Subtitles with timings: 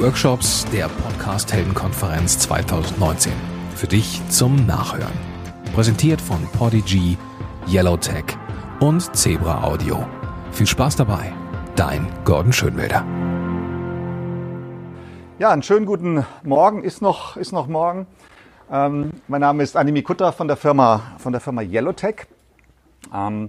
[0.00, 3.32] Workshops der Podcast Heldenkonferenz 2019.
[3.74, 5.12] Für dich zum Nachhören.
[5.74, 7.16] Präsentiert von Podigy,
[7.66, 8.24] Yellowtech
[8.80, 10.06] und Zebra Audio.
[10.52, 11.32] Viel Spaß dabei.
[11.76, 13.06] Dein Gordon Schönwälder.
[15.38, 16.84] Ja, einen schönen guten Morgen.
[16.84, 18.06] Ist noch, ist noch morgen.
[18.70, 22.26] Ähm, mein Name ist Animi Kutter von der Firma, von der Firma Yellowtech.
[23.14, 23.48] Ähm,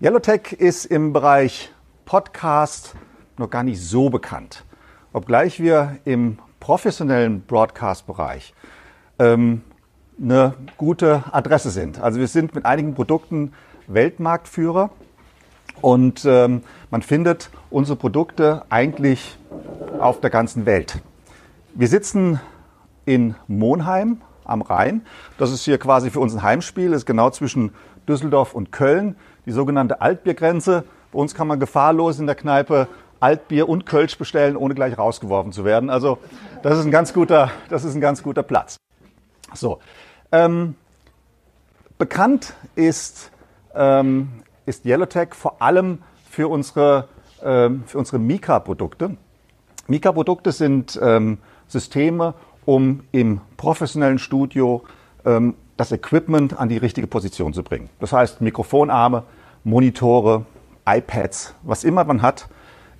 [0.00, 1.72] Yellowtech ist im Bereich
[2.04, 2.94] Podcast
[3.38, 4.64] noch gar nicht so bekannt.
[5.12, 8.54] Obgleich wir im professionellen Broadcast-Bereich
[9.18, 9.62] ähm,
[10.22, 12.00] eine gute Adresse sind.
[12.00, 13.52] Also wir sind mit einigen Produkten
[13.88, 14.90] Weltmarktführer
[15.80, 16.62] und ähm,
[16.92, 19.36] man findet unsere Produkte eigentlich
[19.98, 21.00] auf der ganzen Welt.
[21.74, 22.38] Wir sitzen
[23.04, 25.04] in Monheim am Rhein.
[25.38, 27.72] Das ist hier quasi für uns ein Heimspiel, das ist genau zwischen
[28.08, 30.84] Düsseldorf und Köln, die sogenannte Altbiergrenze.
[31.10, 32.86] Bei uns kann man gefahrlos in der Kneipe
[33.20, 35.90] Altbier und Kölsch bestellen, ohne gleich rausgeworfen zu werden.
[35.90, 36.18] Also
[36.62, 38.76] das ist ein ganz guter, das ist ein ganz guter Platz.
[39.54, 39.78] So,
[40.32, 40.74] ähm,
[41.98, 43.30] bekannt ist,
[43.74, 44.30] ähm,
[44.66, 47.08] ist Yellowtech vor allem für unsere,
[47.42, 49.16] ähm, unsere Mika-Produkte.
[49.86, 54.82] Mika-Produkte sind ähm, Systeme, um im professionellen Studio
[55.24, 57.90] ähm, das Equipment an die richtige Position zu bringen.
[58.00, 59.24] Das heißt Mikrofonarme,
[59.64, 60.44] Monitore,
[60.86, 62.48] iPads, was immer man hat,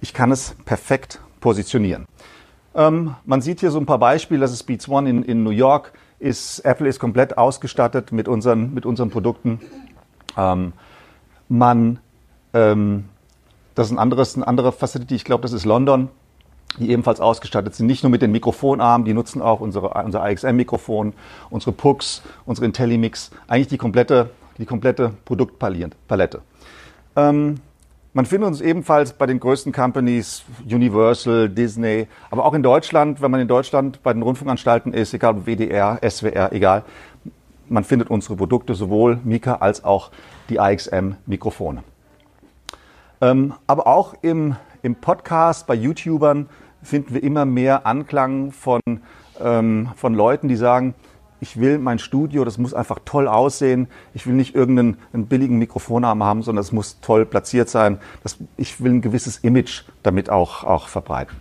[0.01, 2.07] ich kann es perfekt positionieren.
[2.75, 4.41] Ähm, man sieht hier so ein paar Beispiele.
[4.41, 5.93] Das ist Beats One in, in New York.
[6.19, 9.61] Ist, Apple ist komplett ausgestattet mit unseren, mit unseren Produkten.
[10.37, 10.73] Ähm,
[11.49, 11.99] man,
[12.55, 13.07] ähm,
[13.75, 15.15] das ist ein anderes, eine andere Facility.
[15.15, 16.09] Ich glaube, das ist London,
[16.79, 17.87] die ebenfalls ausgestattet sind.
[17.87, 21.15] Nicht nur mit den Mikrofonarmen, die nutzen auch unsere, unser AXM-Mikrofon,
[21.49, 26.43] unsere Pucks, unsere IntelliMix, eigentlich die komplette, die komplette Produktpalette.
[27.17, 27.61] Ähm,
[28.13, 33.31] man findet uns ebenfalls bei den größten Companies, Universal, Disney, aber auch in Deutschland, wenn
[33.31, 36.85] man in Deutschland bei den Rundfunkanstalten ist, egal ob WDR, SWR, egal,
[37.69, 40.11] man findet unsere Produkte sowohl Mika als auch
[40.49, 41.85] die AXM-Mikrofone.
[43.21, 46.49] Ähm, aber auch im, im Podcast bei YouTubern
[46.83, 48.81] finden wir immer mehr Anklang von,
[49.41, 50.95] ähm, von Leuten, die sagen,
[51.41, 53.89] ich will mein Studio, das muss einfach toll aussehen.
[54.15, 57.99] Ich will nicht irgendeinen einen billigen Mikrofonarm haben, sondern es muss toll platziert sein.
[58.23, 61.37] Das, ich will ein gewisses Image damit auch, auch verbreiten.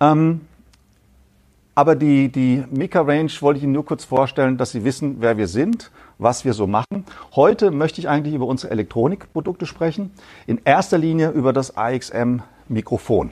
[0.00, 0.42] Ähm,
[1.74, 5.36] aber die, die Mika Range wollte ich Ihnen nur kurz vorstellen, dass Sie wissen, wer
[5.36, 7.04] wir sind, was wir so machen.
[7.34, 10.12] Heute möchte ich eigentlich über unsere Elektronikprodukte sprechen.
[10.46, 13.30] In erster Linie über das AXM Mikrofon.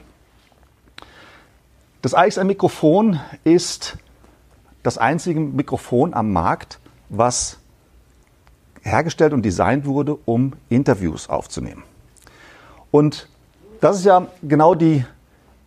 [2.01, 3.97] Das AXM Mikrofon ist
[4.83, 6.79] das einzige Mikrofon am Markt,
[7.09, 7.59] was
[8.81, 11.83] hergestellt und designt wurde, um Interviews aufzunehmen.
[12.91, 13.29] Und
[13.81, 15.05] das ist ja genau die,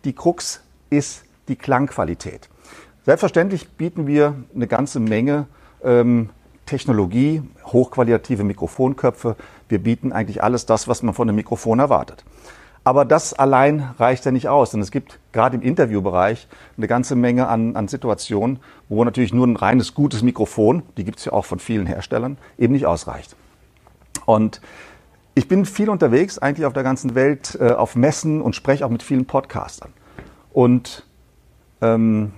[0.03, 2.49] die Krux, ist die Klangqualität.
[3.05, 5.47] Selbstverständlich bieten wir eine ganze Menge
[5.83, 6.29] ähm,
[6.65, 9.35] Technologie, hochqualitative Mikrofonköpfe.
[9.67, 12.23] Wir bieten eigentlich alles das, was man von einem Mikrofon erwartet.
[12.85, 17.15] Aber das allein reicht ja nicht aus, denn es gibt gerade im Interviewbereich eine ganze
[17.15, 21.33] Menge an, an Situationen, wo natürlich nur ein reines gutes Mikrofon, die gibt es ja
[21.33, 23.37] auch von vielen Herstellern, eben nicht ausreicht.
[24.25, 24.59] Und
[25.33, 28.89] ich bin viel unterwegs, eigentlich auf der ganzen Welt, äh, auf Messen und spreche auch
[28.89, 29.93] mit vielen Podcastern.
[30.51, 31.07] Und
[31.81, 32.33] ähm,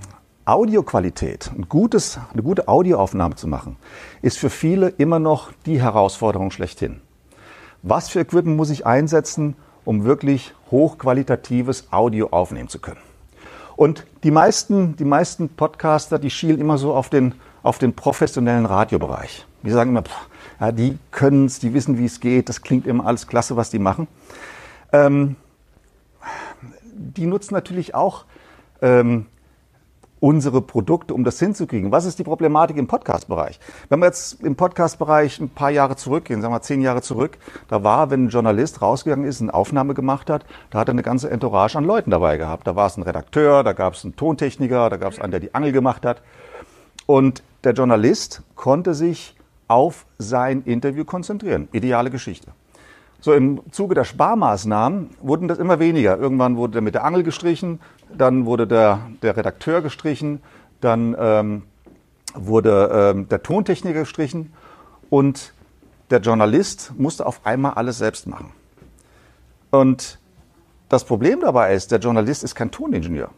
[0.46, 3.78] Audioqualität, ein gutes, eine gute Audioaufnahme zu machen,
[4.22, 7.02] ist für viele immer noch die Herausforderung schlechthin.
[7.82, 13.00] Was für Equipment muss ich einsetzen, um wirklich hochqualitatives Audio aufnehmen zu können.
[13.76, 18.66] Und die meisten, die meisten Podcaster, die schielen immer so auf den, auf den professionellen
[18.66, 19.46] Radiobereich.
[19.64, 20.30] Die sagen immer, pff,
[20.60, 23.70] ja, die können es, die wissen, wie es geht, das klingt immer alles klasse, was
[23.70, 24.08] die machen.
[24.92, 25.36] Ähm,
[26.94, 28.26] die nutzen natürlich auch
[28.82, 29.26] ähm,
[30.26, 31.92] unsere Produkte, um das hinzukriegen.
[31.92, 33.60] Was ist die Problematik im Podcast-Bereich?
[33.90, 37.38] Wenn wir jetzt im Podcast-Bereich ein paar Jahre zurückgehen, sagen wir zehn Jahre zurück,
[37.68, 41.04] da war, wenn ein Journalist rausgegangen ist, eine Aufnahme gemacht hat, da hat er eine
[41.04, 42.66] ganze Entourage an Leuten dabei gehabt.
[42.66, 45.42] Da war es ein Redakteur, da gab es einen Tontechniker, da gab es einen, der
[45.42, 46.24] die Angel gemacht hat.
[47.06, 49.36] Und der Journalist konnte sich
[49.68, 51.68] auf sein Interview konzentrieren.
[51.72, 52.48] Ideale Geschichte.
[53.26, 56.16] So im Zuge der Sparmaßnahmen wurden das immer weniger.
[56.18, 57.80] Irgendwann wurde der mit der Angel gestrichen,
[58.18, 60.42] dann wurde der, der Redakteur gestrichen,
[60.82, 61.64] dann ähm,
[62.34, 64.54] wurde ähm, der Tontechniker gestrichen
[65.10, 65.54] und
[66.10, 68.52] der Journalist musste auf einmal alles selbst machen.
[69.72, 70.20] Und
[70.90, 73.30] das Problem dabei ist, der Journalist ist kein Toningenieur.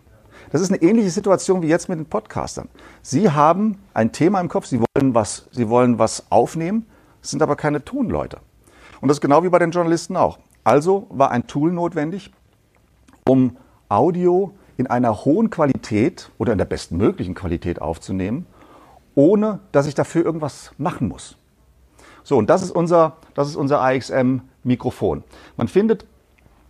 [0.52, 2.70] Das ist eine ähnliche Situation wie jetzt mit den Podcastern.
[3.02, 6.86] Sie haben ein Thema im Kopf, Sie wollen was, Sie wollen was aufnehmen,
[7.22, 8.40] sind aber keine Tonleute.
[9.02, 10.40] Und das ist genau wie bei den Journalisten auch.
[10.64, 12.32] Also war ein Tool notwendig,
[13.28, 13.58] um
[13.90, 18.46] Audio in einer hohen Qualität oder in der bestmöglichen Qualität aufzunehmen,
[19.16, 21.36] ohne dass ich dafür irgendwas machen muss.
[22.24, 25.24] So, und das ist unser, das ist unser AXM-Mikrofon.
[25.56, 26.06] Man findet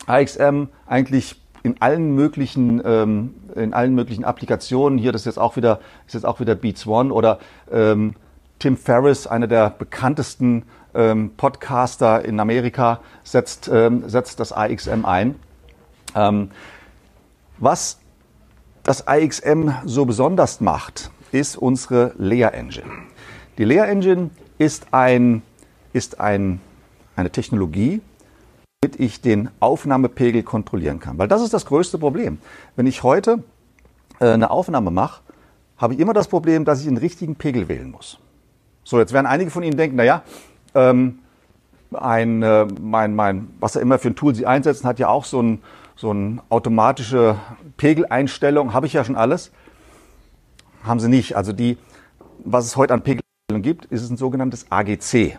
[0.05, 4.97] AXM eigentlich in allen möglichen, ähm, in allen möglichen Applikationen.
[4.97, 7.39] Hier, das ist jetzt auch wieder, ist jetzt auch wieder Beats One oder
[7.71, 8.13] ähm,
[8.59, 10.63] Tim Ferriss, einer der bekanntesten
[10.95, 15.35] ähm, Podcaster in Amerika, setzt, ähm, setzt das AXM ein.
[17.59, 17.97] Was
[18.83, 22.85] das AXM so besonders macht, ist unsere Lea Engine.
[23.57, 25.41] Die Lea Engine ist, ein,
[25.91, 26.61] ist ein,
[27.15, 28.01] eine Technologie,
[28.81, 31.17] damit ich den Aufnahmepegel kontrollieren kann.
[31.17, 32.37] Weil das ist das größte Problem.
[32.75, 33.43] Wenn ich heute
[34.19, 35.21] äh, eine Aufnahme mache,
[35.77, 38.19] habe ich immer das Problem, dass ich den richtigen Pegel wählen muss.
[38.83, 40.21] So, jetzt werden einige von Ihnen denken, naja,
[40.75, 41.19] ähm,
[41.91, 45.25] ein, äh, mein, mein, was er immer für ein Tool Sie einsetzen, hat ja auch
[45.25, 45.59] so ein,
[45.97, 47.37] so eine automatische
[47.75, 49.51] Pegeleinstellung, habe ich ja schon alles.
[50.83, 51.35] Haben sie nicht.
[51.35, 51.77] Also die,
[52.45, 55.37] was es heute an Pegeleinstellungen gibt, ist ein sogenanntes AGC.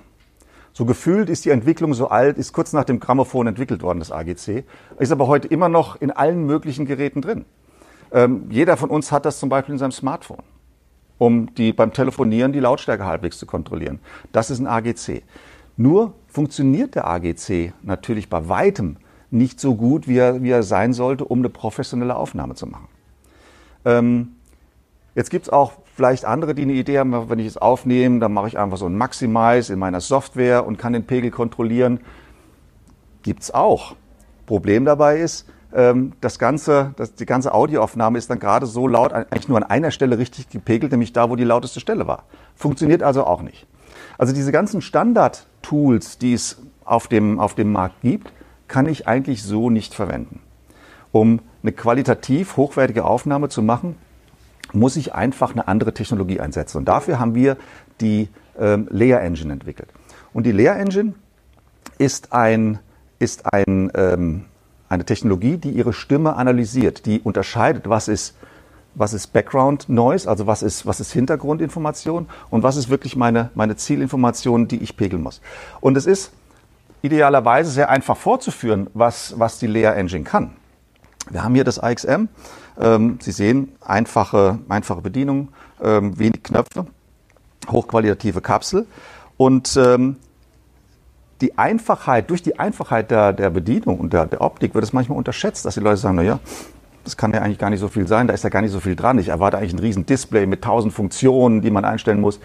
[0.73, 4.13] So gefühlt ist die Entwicklung so alt, ist kurz nach dem Grammophon entwickelt worden, das
[4.13, 4.65] AGC,
[4.99, 7.45] ist aber heute immer noch in allen möglichen Geräten drin.
[8.13, 10.43] Ähm, jeder von uns hat das zum Beispiel in seinem Smartphone,
[11.19, 13.99] um die, beim Telefonieren die Lautstärke halbwegs zu kontrollieren.
[14.33, 15.23] Das ist ein AGC.
[15.77, 18.99] Nur funktioniert der AGC natürlich bei weitem
[19.31, 22.89] nicht so gut, wie er, wie er sein sollte, um eine professionelle Aufnahme zu machen.
[23.85, 24.33] Ähm,
[25.15, 28.33] jetzt gibt es auch vielleicht andere, die eine Idee haben, wenn ich es aufnehme, dann
[28.33, 32.01] mache ich einfach so ein Maximize in meiner Software und kann den Pegel kontrollieren.
[33.23, 33.97] Gibt es auch.
[34.47, 39.13] Problem dabei ist, ähm, das ganze, das, die ganze Audioaufnahme ist dann gerade so laut,
[39.13, 42.25] eigentlich nur an einer Stelle richtig gepegelt, nämlich da, wo die lauteste Stelle war.
[42.55, 43.67] Funktioniert also auch nicht.
[44.17, 48.33] Also diese ganzen Standard-Tools, die es auf dem, auf dem Markt gibt,
[48.69, 50.41] kann ich eigentlich so nicht verwenden.
[51.11, 53.97] Um eine qualitativ hochwertige Aufnahme zu machen,
[54.73, 56.79] muss ich einfach eine andere Technologie einsetzen.
[56.79, 57.57] Und dafür haben wir
[58.01, 58.29] die
[58.59, 59.89] ähm, Layer Engine entwickelt.
[60.33, 61.15] Und die Layer Engine
[61.97, 62.79] ist, ein,
[63.19, 64.45] ist ein, ähm,
[64.89, 68.37] eine Technologie, die ihre Stimme analysiert, die unterscheidet, was ist,
[68.95, 73.51] was ist Background Noise, also was ist, was ist Hintergrundinformation und was ist wirklich meine,
[73.55, 75.41] meine Zielinformation, die ich pegeln muss.
[75.81, 76.33] Und es ist
[77.03, 80.53] idealerweise sehr einfach vorzuführen, was, was die Layer Engine kann.
[81.31, 82.29] Wir haben hier das AXM.
[82.81, 85.49] Ähm, Sie sehen einfache, einfache Bedienung,
[85.83, 86.87] ähm, wenig Knöpfe,
[87.71, 88.87] hochqualitative Kapsel
[89.37, 90.17] und ähm,
[91.41, 95.19] die Einfachheit, durch die Einfachheit der, der Bedienung und der, der Optik wird es manchmal
[95.19, 96.41] unterschätzt, dass die Leute sagen, na ja,
[97.05, 98.81] das kann ja eigentlich gar nicht so viel sein, da ist ja gar nicht so
[98.81, 99.19] viel dran.
[99.19, 102.41] Ich erwarte eigentlich ein riesen Display mit tausend Funktionen, die man einstellen muss.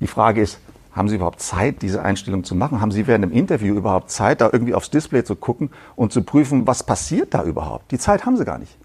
[0.00, 0.58] Die Frage ist,
[0.92, 2.80] haben Sie überhaupt Zeit, diese Einstellung zu machen?
[2.80, 6.22] Haben Sie während dem Interview überhaupt Zeit, da irgendwie aufs Display zu gucken und zu
[6.22, 7.92] prüfen, was passiert da überhaupt?
[7.92, 8.76] Die Zeit haben Sie gar nicht.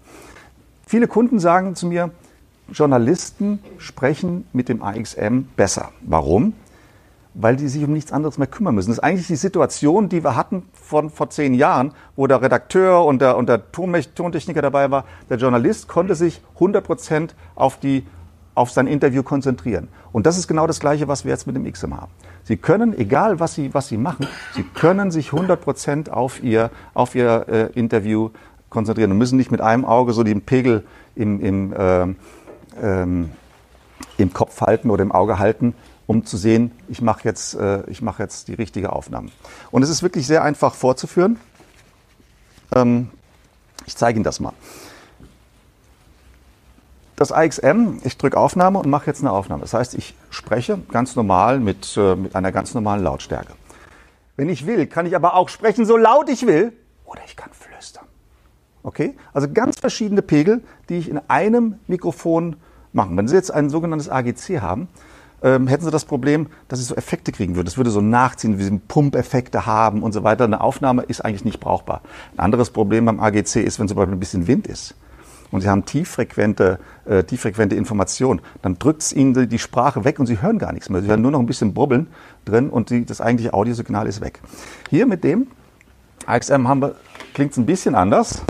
[0.86, 2.10] Viele Kunden sagen zu mir,
[2.72, 5.90] Journalisten sprechen mit dem AXM besser.
[6.02, 6.52] Warum?
[7.34, 8.90] Weil die sich um nichts anderes mehr kümmern müssen.
[8.90, 13.04] Das ist eigentlich die Situation, die wir hatten von vor zehn Jahren, wo der Redakteur
[13.04, 15.04] und der, und der Tontechniker dabei war.
[15.28, 18.06] Der Journalist konnte sich 100 Prozent auf die
[18.56, 19.88] auf sein Interview konzentrieren.
[20.12, 22.10] Und das ist genau das Gleiche, was wir jetzt mit dem XM haben.
[22.42, 26.70] Sie können, egal was Sie, was Sie machen, Sie können sich 100 Prozent auf Ihr,
[26.94, 28.30] auf Ihr äh, Interview
[28.70, 32.06] konzentrieren und müssen nicht mit einem Auge so den Pegel im, im, äh,
[32.82, 33.30] ähm,
[34.16, 35.74] im Kopf halten oder im Auge halten,
[36.06, 39.28] um zu sehen, ich mache jetzt, äh, ich mache jetzt die richtige Aufnahme.
[39.70, 41.38] Und es ist wirklich sehr einfach vorzuführen.
[42.74, 43.10] Ähm,
[43.84, 44.54] ich zeige Ihnen das mal
[47.16, 49.62] das AXM, ich drücke Aufnahme und mache jetzt eine Aufnahme.
[49.62, 53.54] Das heißt, ich spreche ganz normal mit, äh, mit einer ganz normalen Lautstärke.
[54.36, 56.74] Wenn ich will, kann ich aber auch sprechen, so laut ich will,
[57.06, 58.04] oder ich kann flüstern.
[58.82, 59.16] Okay?
[59.32, 62.56] Also ganz verschiedene Pegel, die ich in einem Mikrofon
[62.92, 63.16] machen.
[63.16, 64.88] Wenn Sie jetzt ein sogenanntes AGC haben,
[65.42, 67.64] ähm, hätten Sie das Problem, dass Sie so Effekte kriegen würden.
[67.64, 70.44] Das würde so nachziehen, wie Sie Pumpeffekte haben und so weiter.
[70.44, 72.02] Eine Aufnahme ist eigentlich nicht brauchbar.
[72.34, 74.94] Ein anderes Problem beim AGC ist, wenn zum Beispiel ein bisschen Wind ist
[75.50, 80.26] und Sie haben tieffrequente, äh, tieffrequente Informationen, dann drückt es Ihnen die Sprache weg und
[80.26, 81.02] Sie hören gar nichts mehr.
[81.02, 82.08] Sie hören nur noch ein bisschen Brubbeln
[82.44, 84.40] drin und die, das eigentliche Audiosignal ist weg.
[84.90, 85.46] Hier mit dem
[86.26, 86.66] AXM
[87.34, 88.42] klingt es ein bisschen anders.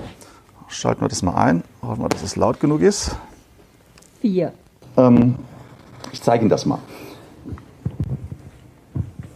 [0.69, 1.63] Schalten wir das mal ein.
[1.83, 3.15] Hoffen wir, dass es laut genug ist.
[4.21, 4.53] Vier.
[4.97, 5.37] Ähm,
[6.13, 6.79] ich zeige Ihnen das mal.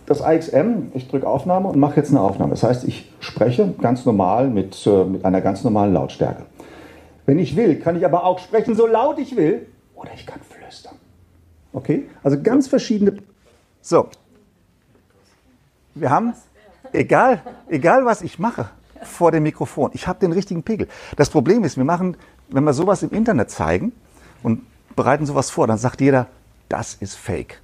[0.06, 2.50] Das AXM, ich drücke Aufnahme und mache jetzt eine Aufnahme.
[2.50, 6.46] Das heißt, ich spreche ganz normal mit, äh, mit einer ganz normalen Lautstärke.
[7.26, 9.66] Wenn ich will, kann ich aber auch sprechen, so laut ich will.
[9.94, 10.96] Oder ich kann flüstern.
[11.72, 12.08] Okay?
[12.22, 13.18] Also ganz verschiedene.
[13.82, 14.08] So.
[15.94, 16.34] Wir haben,
[16.92, 18.70] egal, egal was ich mache
[19.02, 20.88] vor dem Mikrofon, ich habe den richtigen Pegel.
[21.16, 22.16] Das Problem ist, wir machen
[22.50, 23.92] wenn wir sowas im Internet zeigen
[24.42, 24.62] und
[24.96, 26.26] bereiten sowas vor, dann sagt jeder,
[26.68, 27.60] das ist Fake.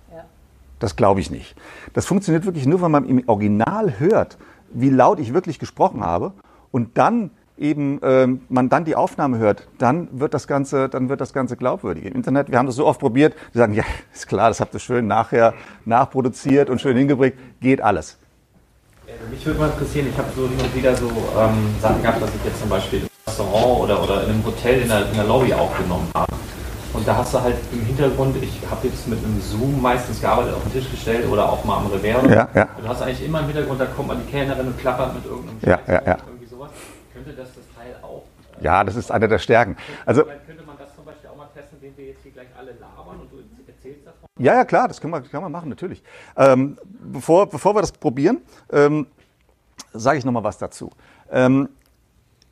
[0.78, 1.56] Das glaube ich nicht.
[1.94, 4.36] Das funktioniert wirklich nur, wenn man im Original hört,
[4.72, 6.32] wie laut ich wirklich gesprochen habe
[6.70, 11.20] und dann eben ähm, man dann die Aufnahme hört, dann wird das Ganze, dann wird
[11.20, 12.04] das Ganze glaubwürdig.
[12.06, 13.84] Im Internet, wir haben das so oft probiert, die sagen, ja,
[14.14, 18.18] ist klar, das habt ihr schön nachher nachproduziert und schön hingebracht, geht alles.
[19.30, 22.44] Mich würde mal interessieren, ich habe so immer wieder so ähm, Sachen gehabt, dass ich
[22.44, 25.52] jetzt zum Beispiel im Restaurant oder, oder in einem Hotel in der, in der Lobby
[25.54, 26.32] aufgenommen habe.
[26.92, 30.54] Und da hast du halt im Hintergrund, ich habe jetzt mit einem Zoom meistens gearbeitet,
[30.54, 32.24] auf den Tisch gestellt oder auch mal am Revers.
[32.30, 32.68] Ja, ja.
[32.80, 35.58] Du hast eigentlich immer im Hintergrund, da kommt mal die Kellnerin und klappert mit irgendeinem
[35.62, 36.16] ja, ja, ja.
[37.16, 38.24] Könnte das das Teil auch?
[38.60, 39.76] Äh, ja, das ist eine der Stärken.
[40.04, 42.72] Also, könnte man das zum Beispiel auch mal testen, indem wir jetzt hier gleich alle
[42.72, 44.28] labern und du erzählst davon?
[44.38, 46.02] Ja, ja, klar, das können wir, kann man machen, natürlich.
[46.36, 49.06] Ähm, bevor, bevor wir das probieren, ähm,
[49.94, 50.90] sage ich nochmal was dazu.
[51.30, 51.70] Ähm,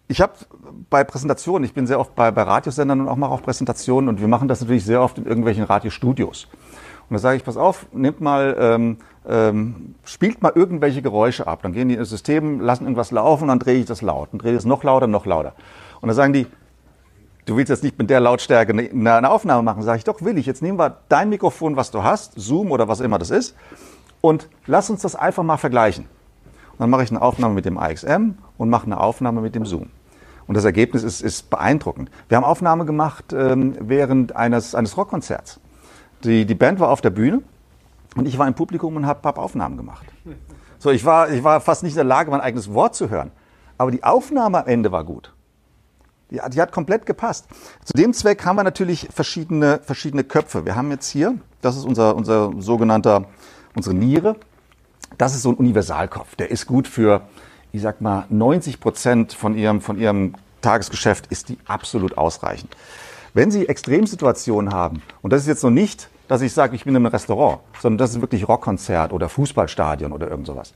[0.09, 0.33] ich habe
[0.90, 4.21] bei Präsentationen, ich bin sehr oft bei, bei Radiosendern und auch mache auch Präsentationen und
[4.21, 6.49] wir machen das natürlich sehr oft in irgendwelchen Radiostudios.
[7.08, 8.96] Und da sage ich, pass auf, nehmt mal, ähm,
[9.28, 11.61] ähm, spielt mal irgendwelche Geräusche ab.
[11.62, 14.30] Dann gehen die ins System, lassen irgendwas laufen, dann drehe ich das laut.
[14.32, 15.54] Dann drehe ich es noch lauter, noch lauter.
[16.00, 16.46] Und dann sagen die,
[17.46, 19.82] du willst jetzt nicht mit der Lautstärke eine, eine Aufnahme machen.
[19.82, 20.46] Sage ich, doch will ich.
[20.46, 23.54] Jetzt nehmen wir dein Mikrofon, was du hast, Zoom oder was immer das ist,
[24.20, 26.06] und lass uns das einfach mal vergleichen.
[26.73, 29.66] Und dann mache ich eine Aufnahme mit dem AXM und mache eine Aufnahme mit dem
[29.66, 29.90] Zoom.
[30.46, 32.11] Und das Ergebnis ist, ist beeindruckend.
[32.28, 35.61] Wir haben Aufnahme gemacht ähm, während eines, eines Rockkonzerts.
[36.24, 37.42] Die, die Band war auf der Bühne
[38.16, 40.06] und ich war im Publikum und habe hab Aufnahmen gemacht.
[40.78, 43.30] So, ich war, ich war fast nicht in der Lage, mein eigenes Wort zu hören.
[43.78, 45.32] Aber die Aufnahme am Ende war gut.
[46.30, 47.46] Die, die hat komplett gepasst.
[47.84, 50.64] Zu dem Zweck haben wir natürlich verschiedene, verschiedene Köpfe.
[50.64, 53.26] Wir haben jetzt hier, das ist unser, unser sogenannter,
[53.74, 54.36] unsere Niere.
[55.18, 56.36] Das ist so ein Universalkopf.
[56.36, 57.22] Der ist gut für,
[57.72, 62.74] ich sag mal, 90 Prozent von ihrem, von ihrem Tagesgeschäft ist die absolut ausreichend.
[63.34, 66.94] Wenn Sie Extremsituationen haben, und das ist jetzt noch nicht, dass ich sage, ich bin
[66.94, 70.74] in einem Restaurant, sondern das ist wirklich Rockkonzert oder Fußballstadion oder irgend sowas,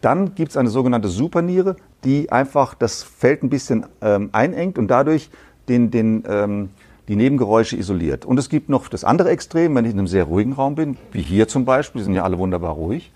[0.00, 4.88] dann gibt es eine sogenannte Superniere, die einfach das Feld ein bisschen ähm, einengt und
[4.88, 5.30] dadurch
[5.68, 6.70] den, den, ähm,
[7.08, 8.24] die Nebengeräusche isoliert.
[8.24, 10.96] Und es gibt noch das andere Extrem, wenn ich in einem sehr ruhigen Raum bin,
[11.12, 13.12] wie hier zum Beispiel, die sind ja alle wunderbar ruhig,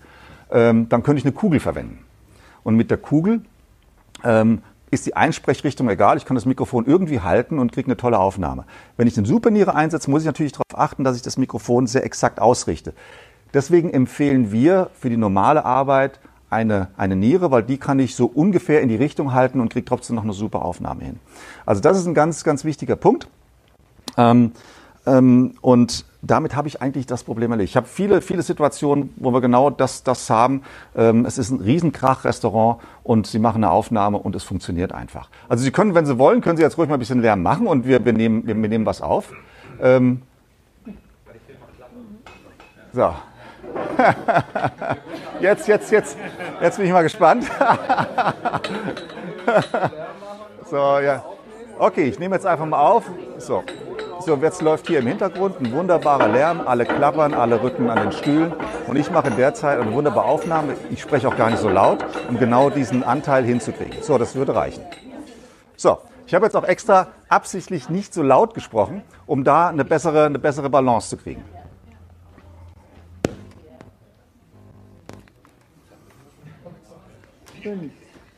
[0.51, 1.99] ähm, dann könnte ich eine Kugel verwenden.
[2.63, 3.41] Und mit der Kugel
[4.23, 4.61] ähm,
[4.95, 6.17] ist die Einsprechrichtung egal.
[6.17, 8.65] Ich kann das Mikrofon irgendwie halten und kriege eine tolle Aufnahme.
[8.97, 12.03] Wenn ich eine Superniere einsetze, muss ich natürlich darauf achten, dass ich das Mikrofon sehr
[12.03, 12.93] exakt ausrichte.
[13.53, 18.25] Deswegen empfehlen wir für die normale Arbeit eine, eine Niere, weil die kann ich so
[18.25, 21.19] ungefähr in die Richtung halten und kriege trotzdem noch eine super Aufnahme hin.
[21.65, 23.27] Also das ist ein ganz, ganz wichtiger Punkt.
[24.17, 24.51] Ähm,
[25.05, 27.73] ähm, und damit habe ich eigentlich das Problem erledigt.
[27.73, 30.63] Ich habe viele, viele Situationen, wo wir genau das, das haben.
[30.95, 35.29] Ähm, es ist ein Riesenkrach-Restaurant und Sie machen eine Aufnahme und es funktioniert einfach.
[35.47, 37.67] Also Sie können, wenn Sie wollen, können Sie jetzt ruhig mal ein bisschen Lärm machen
[37.67, 39.31] und wir, wir, nehmen, wir, wir nehmen was auf.
[39.79, 40.23] Ähm,
[42.91, 43.13] so.
[45.41, 46.17] jetzt, jetzt, jetzt,
[46.61, 47.45] jetzt bin ich mal gespannt.
[50.71, 51.23] so, ja.
[51.77, 53.03] Okay, ich nehme jetzt einfach mal auf.
[53.37, 53.63] So.
[54.25, 56.61] So, jetzt läuft hier im Hintergrund ein wunderbarer Lärm.
[56.65, 58.53] Alle klappern, alle rücken an den Stühlen.
[58.87, 60.73] Und ich mache in der Zeit eine wunderbare Aufnahme.
[60.89, 64.01] Ich spreche auch gar nicht so laut, um genau diesen Anteil hinzukriegen.
[64.01, 64.83] So, das würde reichen.
[65.75, 70.25] So, ich habe jetzt auch extra absichtlich nicht so laut gesprochen, um da eine bessere,
[70.25, 71.45] eine bessere Balance zu kriegen.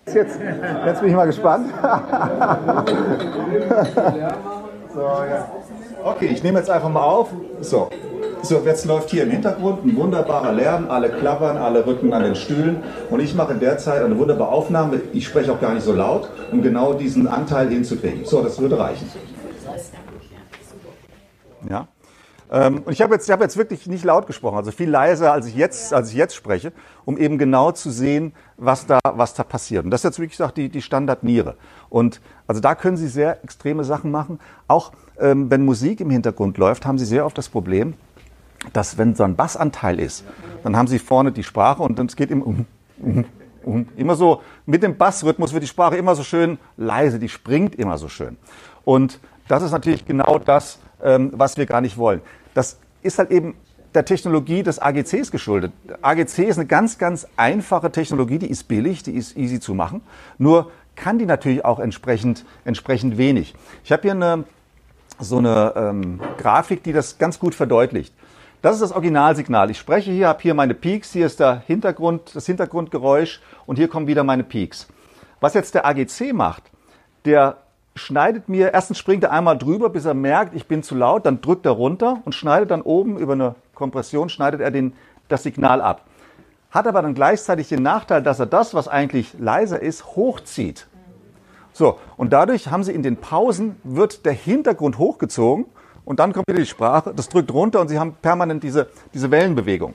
[0.06, 0.38] Jetzt,
[0.86, 1.74] jetzt bin ich mal gespannt.
[4.94, 5.52] so, ja.
[6.04, 7.30] Okay, ich nehme jetzt einfach mal auf.
[7.62, 7.90] So.
[8.44, 10.90] So, jetzt läuft hier im Hintergrund ein wunderbarer Lärm.
[10.90, 12.84] Alle klappern, alle rücken an den Stühlen.
[13.10, 15.02] Und ich mache in der Zeit eine wunderbare Aufnahme.
[15.12, 18.26] Ich spreche auch gar nicht so laut, um genau diesen Anteil hinzukriegen.
[18.26, 19.10] So, das würde reichen.
[21.70, 21.88] Ja.
[22.50, 25.48] Ähm, und ich habe jetzt, hab jetzt wirklich nicht laut gesprochen, also viel leiser, als
[25.48, 26.72] ich jetzt, als ich jetzt spreche,
[27.06, 29.84] um eben genau zu sehen, was da, was da passiert.
[29.84, 31.56] Und das ist jetzt wirklich gesagt, die, die Standardniere.
[31.90, 34.40] Und also da können Sie sehr extreme Sachen machen.
[34.68, 37.96] Auch ähm, wenn Musik im Hintergrund läuft, haben Sie sehr oft das Problem,
[38.74, 40.24] dass wenn so ein Bassanteil ist,
[40.64, 42.66] dann haben Sie vorne die Sprache und dann es geht im,
[43.98, 47.98] immer so mit dem Bassrhythmus wird die Sprache immer so schön leise, die springt immer
[47.98, 48.38] so schön.
[48.86, 52.22] Und das ist natürlich genau das, ähm, was wir gar nicht wollen.
[52.54, 53.56] Das ist halt eben
[53.94, 55.72] der Technologie des AGCs geschuldet.
[56.02, 60.02] AGC ist eine ganz, ganz einfache Technologie, die ist billig, die ist easy zu machen.
[60.38, 63.56] Nur kann die natürlich auch entsprechend, entsprechend wenig.
[63.84, 64.44] Ich habe hier eine,
[65.20, 68.14] so eine ähm, Grafik, die das ganz gut verdeutlicht.
[68.62, 69.70] Das ist das Originalsignal.
[69.70, 73.88] Ich spreche hier, habe hier meine Peaks, hier ist der Hintergrund, das Hintergrundgeräusch und hier
[73.88, 74.88] kommen wieder meine Peaks.
[75.40, 76.64] Was jetzt der AGC macht,
[77.26, 77.58] der
[77.98, 81.42] schneidet mir, erstens springt er einmal drüber, bis er merkt, ich bin zu laut, dann
[81.42, 84.94] drückt er runter und schneidet dann oben über eine Kompression, schneidet er den,
[85.28, 86.06] das Signal ab.
[86.72, 90.88] Hat aber dann gleichzeitig den Nachteil, dass er das, was eigentlich leiser ist, hochzieht.
[91.74, 95.66] So, und dadurch haben Sie in den Pausen, wird der Hintergrund hochgezogen
[96.06, 99.30] und dann kommt wieder die Sprache, das drückt runter und Sie haben permanent diese, diese
[99.30, 99.94] Wellenbewegung.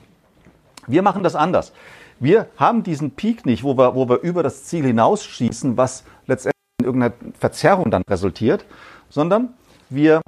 [0.87, 1.73] Wir machen das anders.
[2.19, 6.52] Wir haben diesen Peak nicht, wo wir, wo wir über das Ziel hinausschießen, was letztendlich
[6.83, 8.65] in irgendeiner Verzerrung dann resultiert,
[9.09, 9.53] sondern
[9.89, 10.21] wir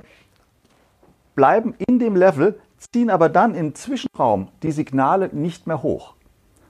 [1.36, 6.14] bleiben in dem Level, ziehen aber dann im Zwischenraum die Signale nicht mehr hoch,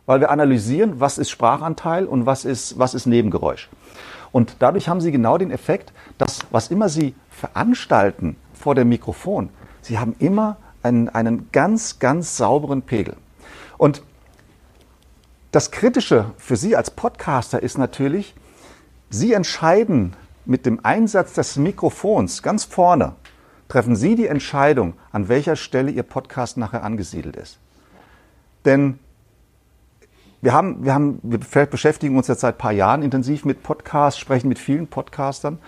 [0.05, 3.69] weil wir analysieren, was ist Sprachanteil und was ist, was ist Nebengeräusch.
[4.31, 9.49] Und dadurch haben Sie genau den Effekt, dass was immer Sie veranstalten vor dem Mikrofon,
[9.81, 13.15] Sie haben immer einen, einen ganz, ganz sauberen Pegel.
[13.77, 14.01] Und
[15.51, 18.33] das Kritische für Sie als Podcaster ist natürlich,
[19.15, 20.11] Sie entscheiden
[20.45, 23.13] mit dem Einsatz des Mikrofons ganz vorne,
[23.69, 27.57] treffen Sie die Entscheidung, an welcher Stelle Ihr Podcast nachher angesiedelt ist.
[28.65, 28.99] Denn
[30.41, 34.19] wir, haben, wir, haben, wir beschäftigen uns jetzt seit ein paar Jahren intensiv mit Podcasts,
[34.19, 35.59] sprechen mit vielen Podcastern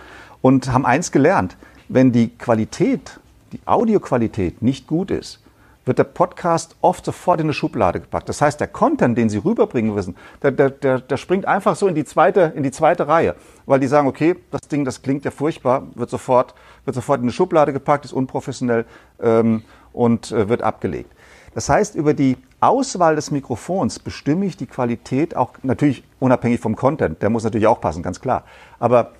[0.42, 1.56] und haben eins gelernt.
[1.88, 3.18] Wenn die Qualität,
[3.52, 5.40] die Audioqualität nicht gut ist,
[5.88, 8.28] wird der Podcast oft sofort in eine Schublade gepackt.
[8.28, 11.88] Das heißt, der Content, den Sie rüberbringen müssen, der, der, der, der springt einfach so
[11.88, 13.34] in die, zweite, in die zweite Reihe,
[13.66, 16.54] weil die sagen, okay, das Ding, das klingt ja furchtbar, wird sofort,
[16.84, 18.84] wird sofort in eine Schublade gepackt, ist unprofessionell
[19.20, 21.10] ähm, und äh, wird abgelegt.
[21.54, 26.76] Das heißt, über die Auswahl des Mikrofons bestimme ich die Qualität auch natürlich unabhängig vom
[26.76, 27.22] Content.
[27.22, 28.44] Der muss natürlich auch passen, ganz klar.
[28.78, 29.12] Aber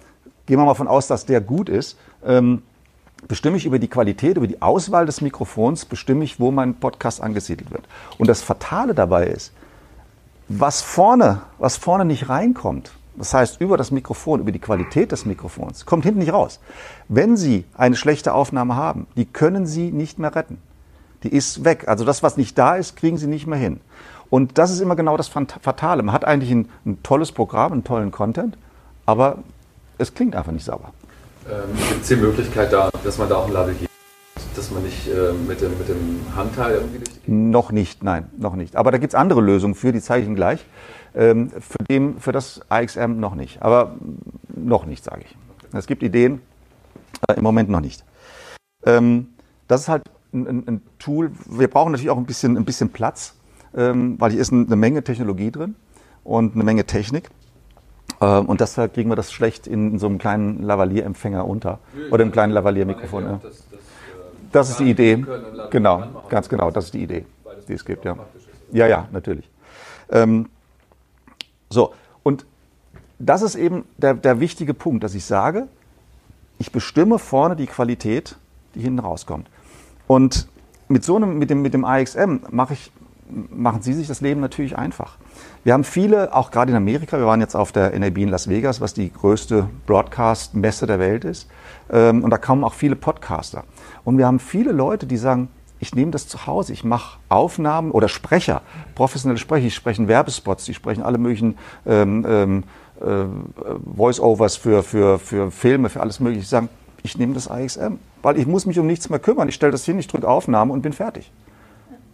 [0.44, 1.98] gehen wir mal davon aus, dass der gut ist.
[2.24, 2.62] Ähm,
[3.26, 7.20] bestimme ich über die Qualität, über die Auswahl des Mikrofons, bestimme ich, wo mein Podcast
[7.20, 7.84] angesiedelt wird.
[8.18, 9.52] Und das Fatale dabei ist,
[10.48, 15.26] was vorne, was vorne nicht reinkommt, das heißt über das Mikrofon, über die Qualität des
[15.26, 16.60] Mikrofons, kommt hinten nicht raus.
[17.08, 20.58] Wenn Sie eine schlechte Aufnahme haben, die können Sie nicht mehr retten.
[21.24, 21.88] Die ist weg.
[21.88, 23.80] Also das, was nicht da ist, kriegen Sie nicht mehr hin.
[24.30, 26.02] Und das ist immer genau das Fatale.
[26.02, 28.56] Man hat eigentlich ein, ein tolles Programm, einen tollen Content,
[29.04, 29.38] aber
[29.96, 30.92] es klingt einfach nicht sauber.
[31.50, 33.88] Ähm, Gibt es die Möglichkeit, da, dass man da auch ein Lavalier,
[34.54, 38.28] dass man nicht äh, mit, dem, mit dem Handteil irgendwie durch die Noch nicht, nein,
[38.36, 38.76] noch nicht.
[38.76, 40.64] Aber da gibt es andere Lösungen für, die zeige ich Ihnen gleich.
[41.14, 43.62] Ähm, für, dem, für das AXM noch nicht.
[43.62, 43.96] Aber
[44.54, 45.36] noch nicht, sage ich.
[45.72, 46.42] Es gibt Ideen,
[47.28, 48.04] äh, im Moment noch nicht.
[48.84, 49.28] Ähm,
[49.68, 50.02] das ist halt
[50.34, 51.30] ein, ein, ein, Tool.
[51.46, 53.34] Wir brauchen natürlich auch ein bisschen, ein bisschen Platz,
[53.74, 55.76] ähm, weil hier ist eine Menge Technologie drin
[56.24, 57.30] und eine Menge Technik.
[58.20, 61.78] Ähm, und deshalb kriegen wir das schlecht in so einem kleinen Lavalier-Empfänger unter.
[62.10, 63.24] Oder im kleinen Lavalier-Mikrofon.
[63.24, 63.40] Ja.
[63.42, 63.80] Das, das,
[64.52, 65.24] das ist die Idee.
[65.70, 67.24] Genau, ganz genau, das ist die Idee,
[67.68, 68.16] die es gibt, ja.
[68.72, 69.48] Ja, ja, natürlich.
[70.10, 70.48] Ähm,
[71.70, 72.46] so, und
[73.18, 75.68] das ist eben der, der wichtige Punkt, dass ich sage,
[76.58, 78.36] ich bestimme vorne die Qualität,
[78.74, 79.48] die hinten rauskommt.
[80.06, 80.48] Und
[80.88, 82.90] mit so einem, mit dem, mit dem AXM mache ich,
[83.30, 85.16] machen Sie sich das Leben natürlich einfach.
[85.64, 88.48] Wir haben viele, auch gerade in Amerika, wir waren jetzt auf der NAB in Las
[88.48, 91.48] Vegas, was die größte Broadcast-Messe der Welt ist.
[91.90, 93.64] Ähm, und da kommen auch viele Podcaster.
[94.04, 95.48] Und wir haben viele Leute, die sagen,
[95.80, 98.62] ich nehme das zu Hause, ich mache Aufnahmen oder Sprecher,
[98.94, 102.64] professionelle Sprecher, die sprechen Werbespots, die sprechen alle möglichen ähm, ähm,
[103.00, 103.24] äh,
[103.96, 106.42] Voice-Overs für, für, für Filme, für alles mögliche.
[106.42, 106.68] Die sagen,
[107.02, 109.48] ich nehme das AXM, weil ich muss mich um nichts mehr kümmern.
[109.48, 111.30] Ich stelle das hin, ich drücke Aufnahme und bin fertig.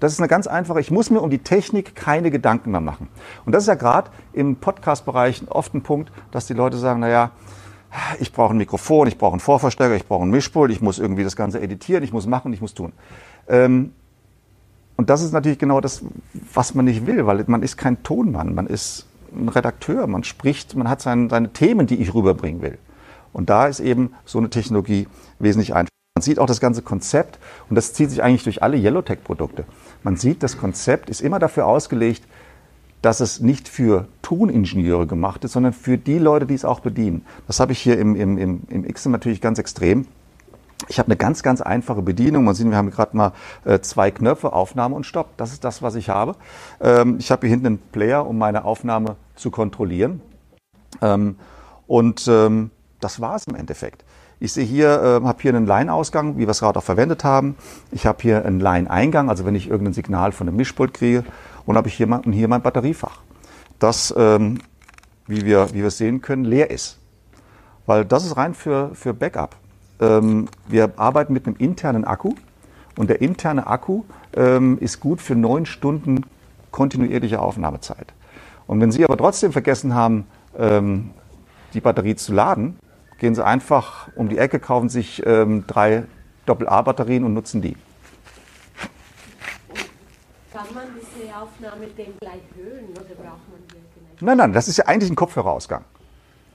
[0.00, 3.08] Das ist eine ganz einfache, ich muss mir um die Technik keine Gedanken mehr machen.
[3.46, 7.30] Und das ist ja gerade im Podcast-Bereich oft ein Punkt, dass die Leute sagen, naja,
[8.18, 11.24] ich brauche ein Mikrofon, ich brauche einen Vorverstärker, ich brauche einen Mischpult, ich muss irgendwie
[11.24, 12.92] das Ganze editieren, ich muss machen, ich muss tun.
[13.48, 13.92] Ähm,
[14.96, 16.02] und das ist natürlich genau das,
[16.52, 20.76] was man nicht will, weil man ist kein Tonmann, man ist ein Redakteur, man spricht,
[20.76, 22.78] man hat seine, seine Themen, die ich rüberbringen will.
[23.32, 25.08] Und da ist eben so eine Technologie
[25.40, 25.88] wesentlich einfacher.
[26.16, 29.64] Man sieht auch das ganze Konzept und das zieht sich eigentlich durch alle Yellowtech-Produkte.
[30.04, 32.22] Man sieht, das Konzept ist immer dafür ausgelegt,
[33.02, 37.24] dass es nicht für Toningenieure gemacht ist, sondern für die Leute, die es auch bedienen.
[37.46, 40.06] Das habe ich hier im, im, im, im XM natürlich ganz extrem.
[40.88, 42.44] Ich habe eine ganz, ganz einfache Bedienung.
[42.44, 43.32] Man sieht, wir haben gerade mal
[43.64, 45.36] äh, zwei Knöpfe, Aufnahme und Stopp.
[45.36, 46.36] Das ist das, was ich habe.
[46.80, 50.20] Ähm, ich habe hier hinten einen Player, um meine Aufnahme zu kontrollieren.
[51.00, 51.36] Ähm,
[51.86, 54.03] und ähm, das war es im Endeffekt.
[54.40, 57.56] Ich sehe hier, äh, habe hier einen Line-Ausgang, wie wir es gerade auch verwendet haben.
[57.92, 61.24] Ich habe hier einen Line-Eingang, also wenn ich irgendein Signal von einem Mischpult kriege.
[61.66, 63.20] Und habe ich hier, und hier mein Batteriefach,
[63.78, 64.58] das, ähm,
[65.26, 66.98] wie, wir, wie wir sehen können, leer ist.
[67.86, 69.56] Weil das ist rein für, für Backup.
[70.00, 72.34] Ähm, wir arbeiten mit einem internen Akku.
[72.96, 74.04] Und der interne Akku
[74.36, 76.24] ähm, ist gut für neun Stunden
[76.70, 78.12] kontinuierliche Aufnahmezeit.
[78.66, 80.26] Und wenn Sie aber trotzdem vergessen haben,
[80.58, 81.10] ähm,
[81.72, 82.78] die Batterie zu laden,
[83.18, 86.04] gehen Sie einfach um die Ecke, kaufen sich ähm, drei
[86.46, 87.76] Doppel-A-Batterien und nutzen die.
[90.52, 94.22] Kann man diese Aufnahme denn gleich hören oder braucht man die vielleicht?
[94.22, 95.84] Nein, nein, das ist ja eigentlich ein Kopfhörerausgang.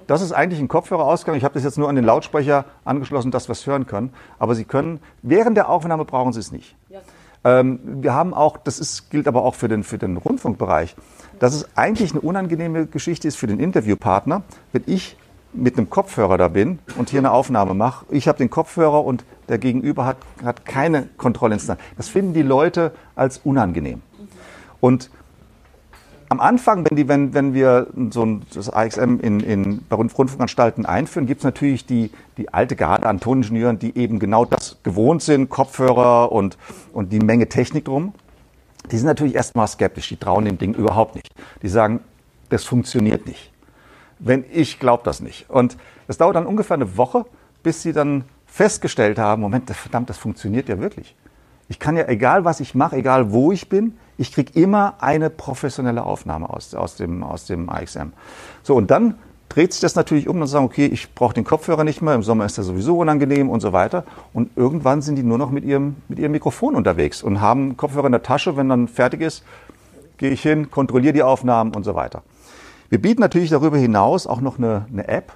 [0.07, 1.35] Das ist eigentlich ein Kopfhörerausgang.
[1.35, 4.11] Ich habe das jetzt nur an den Lautsprecher angeschlossen, dass wir es hören können.
[4.39, 6.75] Aber Sie können, während der Aufnahme brauchen Sie es nicht.
[6.89, 7.01] Ja.
[7.43, 10.95] Ähm, wir haben auch, das ist, gilt aber auch für den, für den Rundfunkbereich,
[11.37, 14.41] dass es eigentlich eine unangenehme Geschichte ist für den Interviewpartner,
[14.71, 15.15] wenn ich
[15.53, 18.05] mit einem Kopfhörer da bin und hier eine Aufnahme mache.
[18.09, 21.79] Ich habe den Kopfhörer und der Gegenüber hat, hat keine Kontrollinstanz.
[21.97, 24.01] Das finden die Leute als unangenehm.
[24.79, 25.09] Und
[26.29, 30.85] am Anfang, wenn, die, wenn, wenn wir so ein, das AXM in, in, bei Rundfunkanstalten
[30.85, 35.23] einführen, gibt es natürlich die, die alte Garde an Toningenieuren, die eben genau das gewohnt
[35.23, 36.59] sind, Kopfhörer und,
[36.93, 38.13] und die Menge Technik drum.
[38.91, 41.29] Die sind natürlich erstmal skeptisch, die trauen dem Ding überhaupt nicht.
[41.63, 42.01] Die sagen,
[42.49, 43.48] das funktioniert nicht.
[44.19, 45.49] Wenn ich glaube das nicht.
[45.49, 45.77] Und
[46.07, 47.25] das dauert dann ungefähr eine Woche,
[47.63, 51.15] bis sie dann festgestellt haben, Moment, verdammt, das funktioniert ja wirklich.
[51.67, 55.29] Ich kann ja, egal was ich mache, egal wo ich bin, ich kriege immer eine
[55.29, 58.11] professionelle Aufnahme aus, aus, dem, aus dem AXM.
[58.63, 59.15] So, und dann
[59.49, 62.23] dreht sich das natürlich um und sagen, okay, ich brauche den Kopfhörer nicht mehr, im
[62.23, 64.03] Sommer ist der sowieso unangenehm und so weiter.
[64.33, 68.07] Und irgendwann sind die nur noch mit ihrem, mit ihrem Mikrofon unterwegs und haben Kopfhörer
[68.07, 69.43] in der Tasche, wenn dann fertig ist,
[70.17, 72.23] gehe ich hin, kontrolliere die Aufnahmen und so weiter.
[72.89, 75.33] Wir bieten natürlich darüber hinaus auch noch eine, eine App,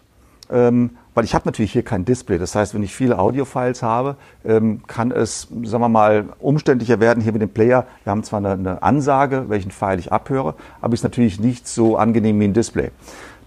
[0.50, 2.40] ähm, weil ich habe natürlich hier kein Display.
[2.40, 7.22] Das heißt, wenn ich viele Audiofiles habe, ähm, kann es, sagen wir mal, umständlicher werden
[7.22, 7.86] hier mit dem Player.
[8.04, 11.96] Wir haben zwar eine, eine Ansage, welchen File ich abhöre, aber ist natürlich nicht so
[11.96, 12.90] angenehm wie ein Display.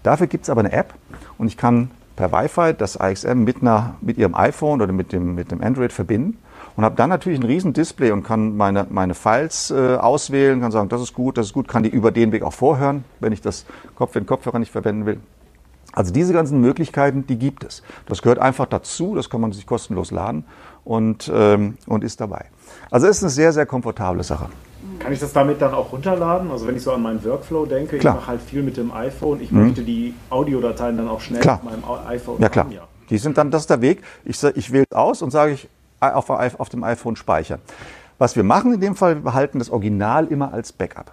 [0.03, 0.93] Dafür gibt es aber eine App
[1.37, 5.35] und ich kann per Wi-Fi das AXM mit, einer, mit Ihrem iPhone oder mit dem,
[5.35, 6.37] mit dem Android verbinden
[6.77, 10.71] und habe dann natürlich ein riesen Display und kann meine, meine Files äh, auswählen, kann
[10.71, 13.33] sagen, das ist gut, das ist gut, kann die über den Weg auch vorhören, wenn
[13.33, 15.19] ich das Kopf, den Kopfhörer nicht verwenden will.
[15.93, 17.81] Also diese ganzen Möglichkeiten, die gibt es.
[18.05, 20.45] Das gehört einfach dazu, das kann man sich kostenlos laden
[20.83, 22.45] und, ähm, und ist dabei.
[22.91, 24.45] Also es ist eine sehr, sehr komfortable Sache.
[24.99, 26.51] Kann ich das damit dann auch runterladen?
[26.51, 28.13] Also wenn ich so an meinen Workflow denke, Klar.
[28.13, 29.63] ich mache halt viel mit dem iPhone, ich Mhm.
[29.63, 31.55] möchte die Audiodateien dann auch schnell Klar.
[31.55, 32.65] auf meinem iPhone Ja klar.
[32.65, 32.81] haben, ja.
[33.09, 34.03] Die sind dann, das ist der Weg.
[34.25, 35.67] Ich, ich wähle es aus und sage ich
[35.99, 37.59] auf, auf dem iPhone speichern.
[38.17, 41.11] Was wir machen in dem Fall, wir behalten das Original immer als Backup.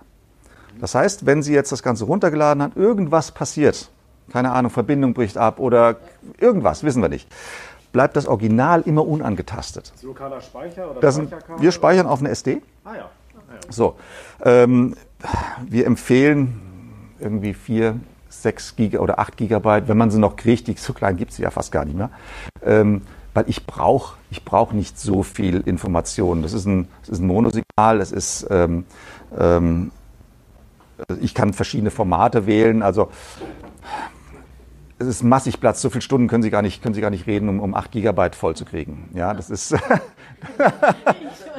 [0.80, 3.90] Das heißt, wenn Sie jetzt das Ganze runtergeladen haben, irgendwas passiert,
[4.32, 5.96] keine Ahnung, Verbindung bricht ab oder
[6.38, 7.28] irgendwas, wissen wir nicht,
[7.92, 9.92] bleibt das Original immer unangetastet.
[9.94, 12.60] Ist lokaler Speicher oder Das sind, wir speichern auf eine SD.
[12.84, 13.02] Ah ja.
[13.02, 13.72] Ah, ja.
[13.72, 13.96] So,
[14.44, 14.96] ähm,
[15.66, 16.60] wir empfehlen
[17.20, 21.16] irgendwie 4, 6 Giga oder 8 Gigabyte, wenn man sie noch kriegt, die, so klein
[21.16, 22.10] gibt es ja fast gar nicht mehr,
[22.64, 23.02] ähm,
[23.34, 26.42] weil ich brauche ich brauch nicht so viel Information.
[26.42, 28.84] Das ist ein, das ist ein Monosignal, das ist, ähm,
[29.38, 29.92] ähm,
[31.20, 33.10] ich kann verschiedene Formate wählen, also
[34.98, 37.26] es ist massig Platz, so viele Stunden können Sie gar nicht, können Sie gar nicht
[37.26, 39.10] reden, um, um 8 Gigabyte voll zu kriegen.
[39.14, 39.70] Ja, das ist.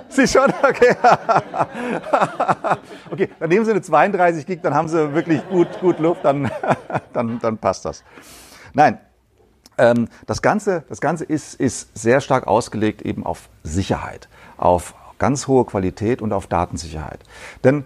[0.10, 0.54] Sie schon?
[0.64, 0.96] Okay.
[3.12, 6.50] okay, dann nehmen Sie eine 32 Gig, dann haben Sie wirklich gut, gut Luft, dann,
[7.14, 8.04] dann, dann passt das.
[8.74, 9.00] Nein,
[9.78, 15.48] ähm, das Ganze, das Ganze ist, ist sehr stark ausgelegt eben auf Sicherheit, auf ganz
[15.48, 17.20] hohe Qualität und auf Datensicherheit.
[17.64, 17.86] Denn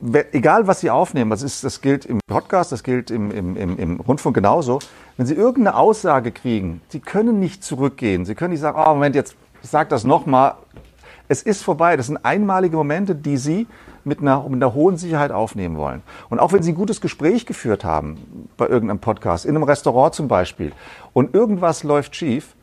[0.00, 3.56] we- egal was Sie aufnehmen, das, ist, das gilt im Podcast, das gilt im, im,
[3.56, 4.78] im, im Rundfunk genauso,
[5.16, 8.24] wenn Sie irgendeine Aussage kriegen, Sie können nicht zurückgehen.
[8.24, 10.54] Sie können nicht sagen, oh Moment, jetzt sag das nochmal.
[11.28, 11.96] Es ist vorbei.
[11.96, 13.66] Das sind einmalige Momente, die Sie
[14.10, 16.02] mit einer, mit einer hohen Sicherheit aufnehmen wollen.
[16.28, 20.14] Und auch wenn Sie ein gutes Gespräch geführt haben, bei irgendeinem Podcast, in einem Restaurant
[20.14, 20.72] zum Beispiel,
[21.12, 22.56] und irgendwas läuft schief,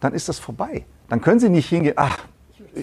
[0.00, 0.84] dann ist das vorbei.
[1.08, 2.18] Dann können Sie nicht hingehen, ach,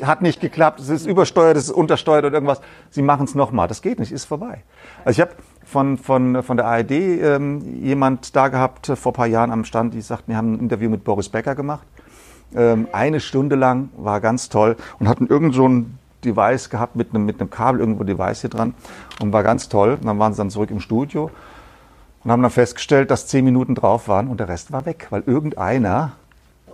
[0.03, 2.62] hat nicht geklappt, es ist übersteuert, es ist untersteuert oder irgendwas.
[2.89, 3.67] Sie machen es nochmal.
[3.67, 4.63] Das geht nicht, ist vorbei.
[5.03, 5.32] Also ich habe
[5.63, 9.63] von, von, von der ARD ähm, jemand da gehabt, äh, vor ein paar Jahren am
[9.63, 11.88] Stand, die sagt, wir haben ein Interview mit Boris Becker gemacht.
[12.55, 17.10] Ähm, eine Stunde lang, war ganz toll und hatten irgend so ein Device gehabt mit
[17.10, 18.73] einem, mit einem Kabel, irgendwo Device hier dran
[19.21, 19.97] und war ganz toll.
[19.99, 21.32] Und dann waren sie dann zurück im Studio
[22.23, 25.23] und haben dann festgestellt, dass zehn Minuten drauf waren und der Rest war weg, weil
[25.25, 26.13] irgendeiner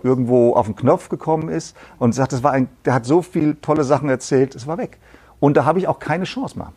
[0.02, 3.60] irgendwo auf den Knopf gekommen ist und sagt, das war ein, der hat so viele
[3.60, 4.98] tolle Sachen erzählt, es war weg.
[5.40, 6.72] Und da habe ich auch keine Chance mehr.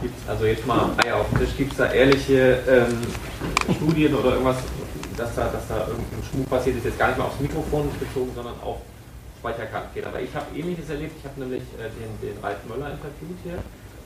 [0.00, 4.32] Gibt's, also jetzt mal Eier auf den Tisch, gibt es da ehrliche ähm, Studien oder
[4.32, 4.56] irgendwas,
[5.16, 8.30] dass da, dass da irgendein Schmuck passiert ist, jetzt gar nicht mal aufs Mikrofon bezogen,
[8.34, 8.54] sondern
[9.44, 10.08] auf Speicherkartenfehler.
[10.08, 13.60] Aber ich habe ähnliches erlebt, ich habe nämlich äh, den, den Ralf Möller interviewt hier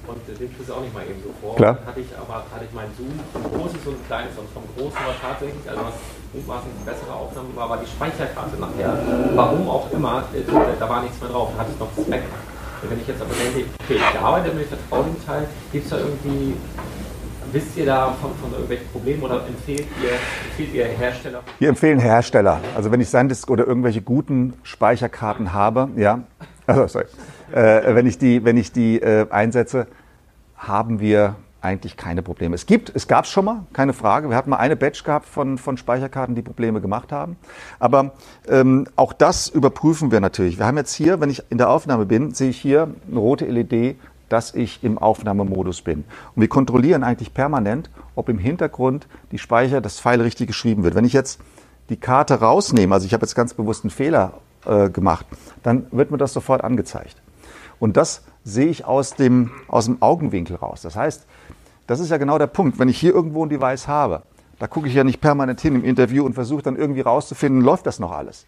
[0.07, 1.55] und äh, den kriegst du auch nicht mal eben so vor.
[1.57, 1.79] Klar.
[1.87, 4.99] Hatte ich aber hatte ich meinen Zoom, ein großes und ein kleines und vom großen
[4.99, 5.97] war tatsächlich, also was
[6.35, 8.93] mutmaßlich eine bessere Aufnahme war, war die Speicherkarte nachher.
[9.35, 12.43] Warum auch immer, äh, da war nichts mehr drauf, da hatte ich noch das Backup.
[12.83, 16.55] Wenn ich jetzt aber denke, okay, ich arbeite mit vertraulichen Teil, gibt es da irgendwie
[17.53, 20.11] wisst ihr da von, von irgendwelchen Problemen oder empfehlt ihr,
[20.49, 21.43] empfehlt ihr Hersteller?
[21.59, 22.61] Wir empfehlen Hersteller.
[22.77, 26.21] Also wenn ich SanDisk oder irgendwelche guten Speicherkarten habe, ja,
[26.67, 27.07] also sorry,
[27.53, 29.87] äh, wenn ich die, wenn ich die äh, einsetze,
[30.57, 32.55] haben wir eigentlich keine Probleme.
[32.55, 34.29] Es gibt, es gab schon mal, keine Frage.
[34.31, 37.37] Wir hatten mal eine Batch gehabt von, von Speicherkarten, die Probleme gemacht haben.
[37.81, 38.13] Aber
[38.49, 40.59] ähm, auch das überprüfen wir natürlich.
[40.59, 43.45] Wir haben jetzt hier, wenn ich in der Aufnahme bin, sehe ich hier eine rote
[43.47, 43.97] LED,
[44.29, 46.05] dass ich im Aufnahmemodus bin.
[46.35, 50.95] Und wir kontrollieren eigentlich permanent, ob im Hintergrund die Speicher, das Pfeil richtig geschrieben wird.
[50.95, 51.41] Wenn ich jetzt
[51.89, 54.35] die Karte rausnehme, also ich habe jetzt ganz bewusst einen Fehler
[54.67, 55.27] äh, gemacht,
[55.63, 57.17] dann wird mir das sofort angezeigt.
[57.81, 60.83] Und das sehe ich aus dem, aus dem Augenwinkel raus.
[60.83, 61.27] Das heißt,
[61.87, 62.79] das ist ja genau der Punkt.
[62.79, 64.23] Wenn ich hier irgendwo ein Device habe,
[64.59, 67.87] da gucke ich ja nicht permanent hin im Interview und versuche dann irgendwie rauszufinden, läuft
[67.87, 68.47] das noch alles.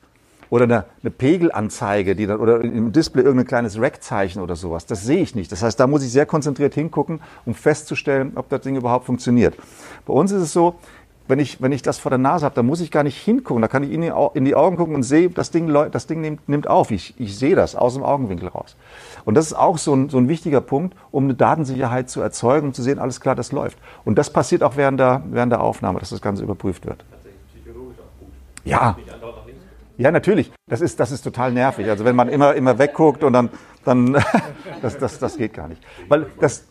[0.50, 4.84] Oder eine, eine Pegelanzeige, die dann, oder im Display irgendein kleines Rack-Zeichen oder sowas.
[4.84, 5.50] Das sehe ich nicht.
[5.52, 9.56] Das heißt, da muss ich sehr konzentriert hingucken, um festzustellen, ob das Ding überhaupt funktioniert.
[10.06, 10.74] Bei uns ist es so,
[11.30, 13.62] wenn ich, wenn ich das vor der Nase habe, dann muss ich gar nicht hingucken.
[13.62, 16.20] Da kann ich in die, in die Augen gucken und sehe, das Ding, das Ding
[16.20, 16.90] nimmt, nimmt auf.
[16.90, 18.76] Ich, ich sehe das aus dem Augenwinkel raus.
[19.24, 22.68] Und das ist auch so ein, so ein wichtiger Punkt, um eine Datensicherheit zu erzeugen
[22.68, 23.78] und zu sehen, alles klar, das läuft.
[24.04, 27.04] Und das passiert auch während der, während der Aufnahme, dass das Ganze überprüft wird.
[28.64, 28.96] Ja.
[30.00, 30.50] Ja, natürlich.
[30.66, 31.86] Das ist, das ist total nervig.
[31.90, 33.50] Also wenn man immer, immer wegguckt und dann,
[33.84, 34.14] dann
[34.82, 35.82] das, das, das geht gar nicht.
[36.08, 36.64] Weil das,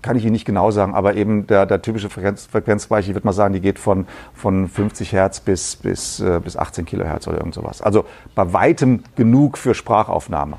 [0.00, 3.26] kann ich Ihnen nicht genau sagen, aber eben der, der typische Frequenz, Frequenzbereich, ich würde
[3.26, 7.38] mal sagen, die geht von, von 50 Hertz bis, bis, äh, bis 18 Kilohertz oder
[7.38, 7.82] irgend sowas.
[7.82, 8.04] Also
[8.36, 10.58] bei weitem genug für Sprachaufnahme.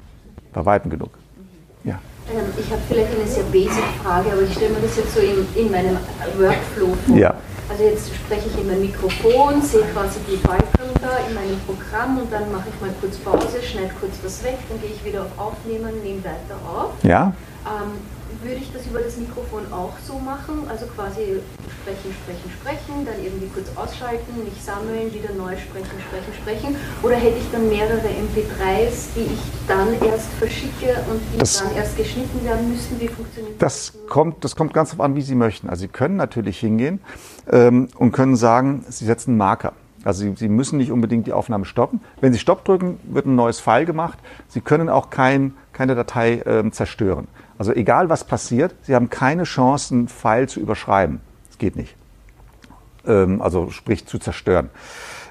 [0.51, 1.11] Bei weitem genug.
[1.85, 1.99] Ja.
[2.29, 5.21] Ähm, Ich habe vielleicht eine sehr basic Frage, aber ich stelle mir das jetzt so
[5.21, 5.97] in, in meinem
[6.37, 7.15] Workflow vor.
[7.15, 7.35] Ja.
[7.77, 12.17] Also jetzt spreche ich in mein Mikrofon, sehe quasi die Balken da in meinem Programm
[12.17, 15.21] und dann mache ich mal kurz Pause, schneide kurz was weg, dann gehe ich wieder
[15.21, 16.93] auf Aufnehmen, nehme weiter auf.
[17.03, 17.33] Ja?
[17.67, 17.91] Ähm,
[18.41, 20.63] würde ich das über das Mikrofon auch so machen?
[20.69, 21.39] Also quasi
[21.81, 26.75] sprechen, sprechen, sprechen, dann irgendwie kurz ausschalten, mich sammeln, wieder neu sprechen, sprechen, sprechen?
[27.03, 31.75] Oder hätte ich dann mehrere MP3s, die ich dann erst verschicke und die Das- dann
[31.75, 32.99] erst geschnitten werden müssten?
[32.99, 35.69] Wie funktioniert Das kommt, das kommt ganz darauf an, wie Sie möchten.
[35.69, 36.99] Also Sie können natürlich hingehen
[37.51, 39.73] ähm, und können sagen, Sie setzen einen Marker.
[40.03, 41.99] Also Sie, Sie müssen nicht unbedingt die Aufnahme stoppen.
[42.21, 44.17] Wenn Sie Stopp drücken, wird ein neues File gemacht.
[44.47, 47.27] Sie können auch kein, keine Datei ähm, zerstören.
[47.59, 51.21] Also egal was passiert, Sie haben keine Chance, einen File zu überschreiben.
[51.49, 51.95] Das geht nicht.
[53.05, 54.71] Ähm, also sprich zu zerstören.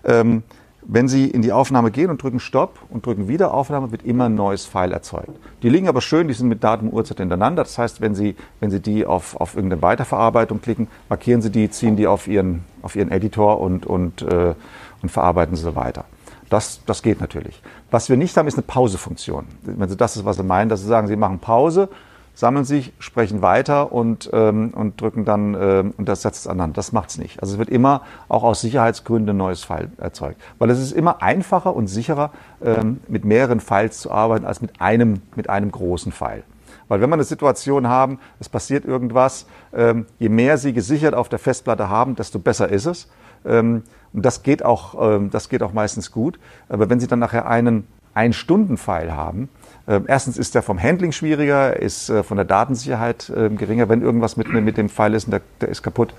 [0.04, 0.44] Ähm,
[0.82, 4.26] wenn Sie in die Aufnahme gehen und drücken Stopp und drücken wieder Aufnahme, wird immer
[4.26, 5.32] ein neues File erzeugt.
[5.64, 7.64] Die liegen aber schön, die sind mit Datum und Uhrzeit hintereinander.
[7.64, 11.68] Das heißt, wenn Sie, wenn Sie die auf, auf irgendeine Weiterverarbeitung klicken, markieren Sie die,
[11.70, 14.54] ziehen die auf Ihren, auf Ihren Editor und, und, äh,
[15.02, 16.04] und verarbeiten sie weiter.
[16.48, 17.60] Das, das geht natürlich.
[17.90, 19.46] Was wir nicht haben, ist eine Pausefunktion.
[19.62, 21.88] Wenn Sie das ist, was Sie meinen, dass Sie sagen, Sie machen Pause,
[22.34, 26.74] sammeln sich, sprechen weiter und, ähm, und drücken dann, ähm, und das setzt es aneinander.
[26.74, 27.40] Das macht's nicht.
[27.40, 30.40] Also es wird immer auch aus Sicherheitsgründen ein neues File erzeugt.
[30.58, 32.30] Weil es ist immer einfacher und sicherer,
[32.62, 36.44] ähm, mit mehreren Files zu arbeiten, als mit einem, mit einem großen File.
[36.88, 41.28] Weil wenn wir eine Situation haben, es passiert irgendwas, ähm, je mehr Sie gesichert auf
[41.28, 43.08] der Festplatte haben, desto besser ist es.
[43.44, 43.82] Ähm,
[44.16, 46.38] und das geht auch, ähm, das geht auch meistens gut.
[46.70, 49.50] Aber wenn Sie dann nachher einen Ein-Stunden-File haben,
[49.86, 53.90] ähm, erstens ist der vom Handling schwieriger, ist äh, von der Datensicherheit ähm, geringer.
[53.90, 56.14] Wenn irgendwas mit, mit dem File ist und der, der ist kaputt,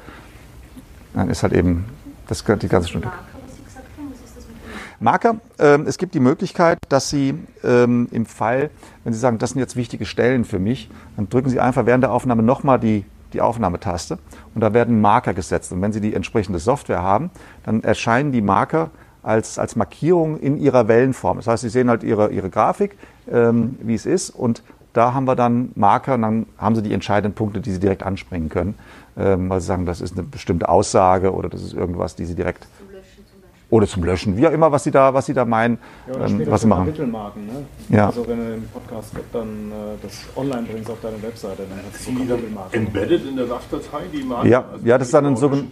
[1.15, 1.85] dann ist halt eben
[2.27, 3.11] das, die ganze Stunde.
[4.99, 5.37] Marker.
[5.57, 7.33] Ähm, es gibt die Möglichkeit, dass Sie
[7.63, 8.69] ähm, im Fall,
[9.03, 12.03] wenn Sie sagen, das sind jetzt wichtige Stellen für mich, dann drücken Sie einfach während
[12.03, 14.17] der Aufnahme nochmal die, die Aufnahmetaste
[14.55, 15.71] und da werden Marker gesetzt.
[15.71, 17.29] Und wenn Sie die entsprechende Software haben,
[17.63, 18.89] dann erscheinen die Marker
[19.23, 21.37] als, als Markierung in ihrer Wellenform.
[21.37, 22.97] Das heißt, Sie sehen halt Ihre, ihre Grafik,
[23.29, 24.63] ähm, wie es ist und
[24.93, 28.01] da haben wir dann Marker und dann haben Sie die entscheidenden Punkte, die Sie direkt
[28.01, 28.73] anspringen können,
[29.15, 32.33] ähm, weil Sie sagen, das ist eine bestimmte Aussage oder das ist irgendwas, die Sie
[32.33, 33.56] direkt zum Löschen zum Beispiel?
[33.69, 35.77] Oder zum Löschen, wie auch immer, was Sie da, was Sie da meinen,
[36.07, 36.85] Ja, oder ähm, was Sie machen.
[36.85, 37.65] Kapitelmarken, ne?
[37.89, 38.07] Ja.
[38.07, 42.07] Also wenn du den Podcast dann äh, das online bringst auf deine Webseite, dann hast
[42.07, 42.87] du so Kapitelmarken.
[42.87, 44.47] embedded in der SAF-Datei, die Marke?
[44.47, 45.69] Ja, Also ja, das ist dann ein sogen-.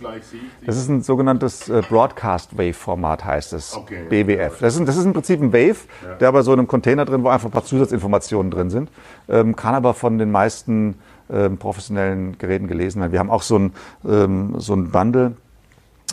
[0.65, 3.77] Das ist ein sogenanntes äh, Broadcast Wave Format, heißt es.
[3.77, 4.03] Okay.
[4.09, 4.59] BWF.
[4.59, 5.77] Das ist, das ist im Prinzip ein Wave,
[6.19, 8.89] der aber so in einem Container drin, wo einfach ein paar Zusatzinformationen drin sind.
[9.29, 10.95] Ähm, kann aber von den meisten
[11.31, 13.11] ähm, professionellen Geräten gelesen werden.
[13.13, 13.73] Wir haben auch so ein,
[14.07, 15.31] ähm, so ein Bundle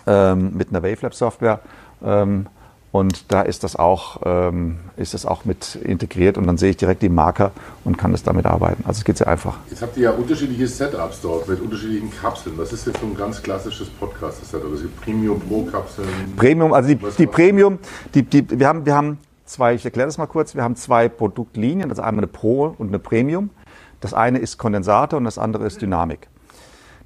[0.07, 1.61] ähm, mit einer Wavelab Software.
[2.05, 2.47] Ähm,
[2.93, 6.77] und da ist das auch, ähm, ist das auch mit integriert und dann sehe ich
[6.77, 7.53] direkt die Marker
[7.85, 8.85] und kann das damit arbeiten.
[8.87, 9.57] Also es geht sehr einfach.
[9.71, 12.59] Jetzt habt ihr ja unterschiedliche Setups dort mit unterschiedlichen Kapseln.
[12.59, 14.71] Was ist jetzt so ein ganz klassisches Podcast-Setup?
[14.71, 16.07] Also Premium Pro Kapseln.
[16.37, 17.79] Premium, also die, die Premium,
[18.15, 21.09] die, die, wir, haben, wir haben zwei, ich erkläre das mal kurz, wir haben zwei
[21.09, 23.49] Produktlinien, also einmal eine Pro und eine Premium.
[24.01, 26.29] Das eine ist Kondensator und das andere ist Dynamik.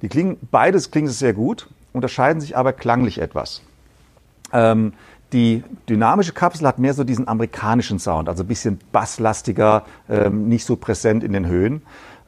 [0.01, 3.61] Die klingen, beides klingt sehr gut, unterscheiden sich aber klanglich etwas.
[4.53, 4.93] Ähm,
[5.33, 10.65] die dynamische Kapsel hat mehr so diesen amerikanischen Sound, also ein bisschen basslastiger, ähm, nicht
[10.65, 11.81] so präsent in den Höhen.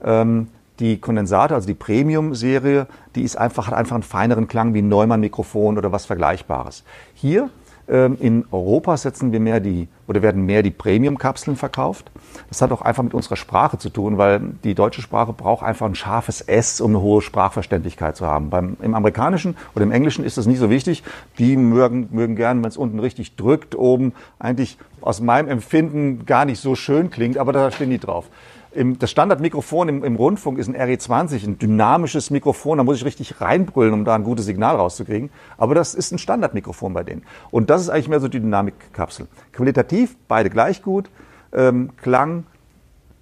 [0.03, 0.47] Ähm,
[0.79, 4.89] die Kondensator, also die Premium-Serie, die ist einfach, hat einfach einen feineren Klang wie ein
[4.89, 6.83] Neumann-Mikrofon oder was Vergleichbares.
[7.13, 7.49] Hier
[7.89, 12.11] in Europa setzen wir mehr die oder werden mehr die Premium-Kapseln verkauft.
[12.47, 15.87] Das hat auch einfach mit unserer Sprache zu tun, weil die deutsche Sprache braucht einfach
[15.87, 18.51] ein scharfes S, um eine hohe Sprachverständlichkeit zu haben.
[18.51, 21.03] Beim, Im Amerikanischen oder im Englischen ist das nicht so wichtig.
[21.39, 26.45] Die mögen, mögen gern, wenn es unten richtig drückt, oben eigentlich aus meinem Empfinden gar
[26.45, 28.25] nicht so schön klingt, aber da stehen die drauf.
[28.71, 32.77] Im, das Standardmikrofon im, im Rundfunk ist ein RE20, ein dynamisches Mikrofon.
[32.77, 35.31] Da muss ich richtig reinbrüllen, um da ein gutes Signal rauszukriegen.
[35.57, 37.23] Aber das ist ein Standardmikrofon bei denen.
[37.49, 39.27] Und das ist eigentlich mehr so die Dynamikkapsel.
[39.53, 41.09] Qualitativ beide gleich gut.
[41.51, 42.45] Ähm, Klang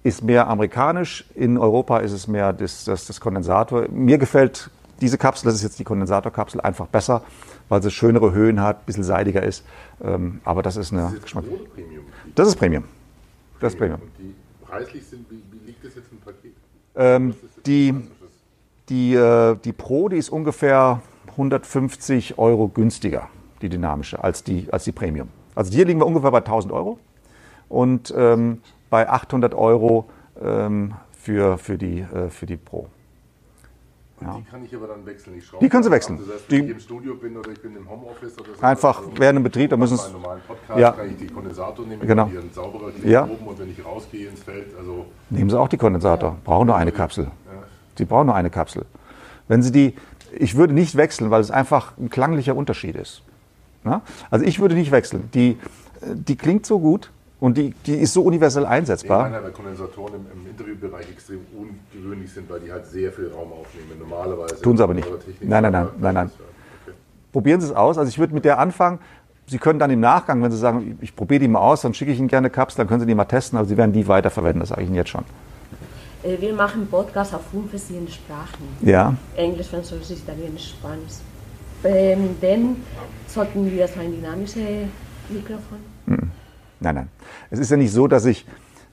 [0.02, 1.24] ist mehr amerikanisch.
[1.34, 3.88] In Europa ist es mehr das, das, das Kondensator.
[3.88, 7.22] Mir gefällt diese Kapsel, das ist jetzt die Kondensatorkapsel, einfach besser,
[7.68, 9.64] weil sie schönere Höhen hat, ein bisschen seidiger ist.
[10.02, 11.44] Ähm, aber das ist eine Das ist Geschmack.
[11.46, 12.04] Pro oder Premium.
[12.34, 12.84] Das ist Premium.
[13.60, 14.00] Das ist Premium.
[14.68, 16.52] Preislich sind, wie, wie liegt das jetzt im Paket?
[16.94, 17.94] Ähm, die,
[18.88, 23.28] die, äh, die Pro, die ist ungefähr 150 Euro günstiger,
[23.62, 25.28] die dynamische, als die, als die Premium.
[25.54, 26.98] Also hier liegen wir ungefähr bei 1000 Euro
[27.68, 30.08] und ähm, bei 800 Euro
[30.40, 32.88] ähm, für, für, die, äh, für die Pro.
[34.20, 34.36] Ja.
[34.38, 35.36] die kann ich aber dann wechseln.
[35.38, 36.16] Ich Die können Sie wechseln.
[36.18, 36.22] ab.
[36.26, 38.62] Das heißt, Die- wenn ich im Studio bin oder ich bin im Homeoffice oder so.
[38.66, 40.90] Einfach also während dem Betrieb, da müssen einem normalen Podcast Ja.
[40.92, 42.24] kann ich die Kondensator nehmen, Genau.
[42.26, 43.24] die einen sauberer Ja.
[43.24, 46.36] oben und wenn ich rausgehe ins Feld, also Nehmen Sie auch die Kondensator.
[46.44, 47.24] Brauchen nur eine Kapsel.
[47.24, 47.30] ja,
[47.96, 48.84] Sie brauchen nur eine Kapsel.
[49.46, 49.94] Wenn Sie die,
[50.32, 53.22] ich würde nicht wechseln, weil es einfach ein klanglicher Unterschied ist.
[53.84, 54.02] Ja?
[54.30, 55.30] Also ich würde nicht wechseln.
[55.32, 55.56] Die, äh,
[56.14, 59.30] die klingt so gut und die, die ist so universell ich einsetzbar.
[59.30, 63.52] meine, weil Kondensatoren im, im Interviewbereich extrem ungewöhnlich sind, weil die halt sehr viel Raum
[63.52, 63.98] aufnehmen.
[63.98, 64.60] Normalerweise.
[64.60, 65.08] Tun sie aber nicht.
[65.40, 66.30] Nein, nein, nein, nein, nein.
[66.84, 66.96] Okay.
[67.32, 67.96] Probieren Sie es aus.
[67.96, 68.98] Also ich würde mit der anfangen.
[69.46, 72.12] Sie können dann im Nachgang, wenn Sie sagen, ich probiere die mal aus, dann schicke
[72.12, 74.06] ich Ihnen gerne eine Kapsel, dann können Sie die mal testen, aber Sie werden die
[74.06, 75.24] weiterverwenden, das sage ich Ihnen jetzt schon.
[76.22, 78.64] Äh, Wir machen Podcasts auf fünf verschiedene Sprachen.
[78.82, 81.14] Ja, Englisch, Französisch, Italienisch, Spanisch.
[81.82, 82.76] Ähm, dann
[83.26, 84.88] sollten wir so ein dynamisches
[85.30, 85.78] Mikrofon.
[86.80, 87.08] Nein, nein.
[87.50, 88.46] Es ist ja nicht so, dass ich,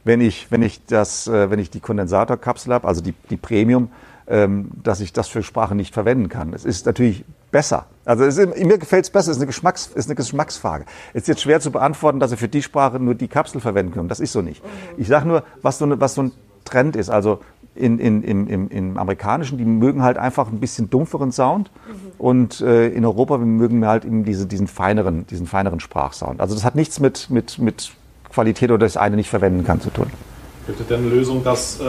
[0.03, 3.89] wenn ich, wenn ich das, äh, wenn ich die Kondensatorkapsel habe, also die, die Premium,
[4.27, 6.53] ähm, dass ich das für Sprache nicht verwenden kann.
[6.53, 7.85] Es ist natürlich besser.
[8.05, 9.31] Also ist, mir gefällt es besser.
[9.31, 10.85] Es ist eine, Geschmacks, ist eine Geschmacksfrage.
[11.13, 13.93] Es ist jetzt schwer zu beantworten, dass Sie für die Sprache nur die Kapsel verwenden
[13.93, 14.09] können.
[14.09, 14.63] Das ist so nicht.
[14.97, 16.31] Ich sage nur, was so, eine, was so ein
[16.65, 17.09] Trend ist.
[17.09, 17.39] Also
[17.75, 21.69] in, in, im, im, im Amerikanischen, die mögen halt einfach ein bisschen dumpferen Sound.
[22.17, 26.39] Und äh, in Europa wir mögen halt eben diese, diesen, feineren, diesen feineren Sprachsound.
[26.39, 27.91] Also das hat nichts mit, mit, mit
[28.31, 30.07] Qualität oder das eine nicht verwenden kann zu tun.
[30.65, 31.83] Gibt es denn eine Lösung, dass äh,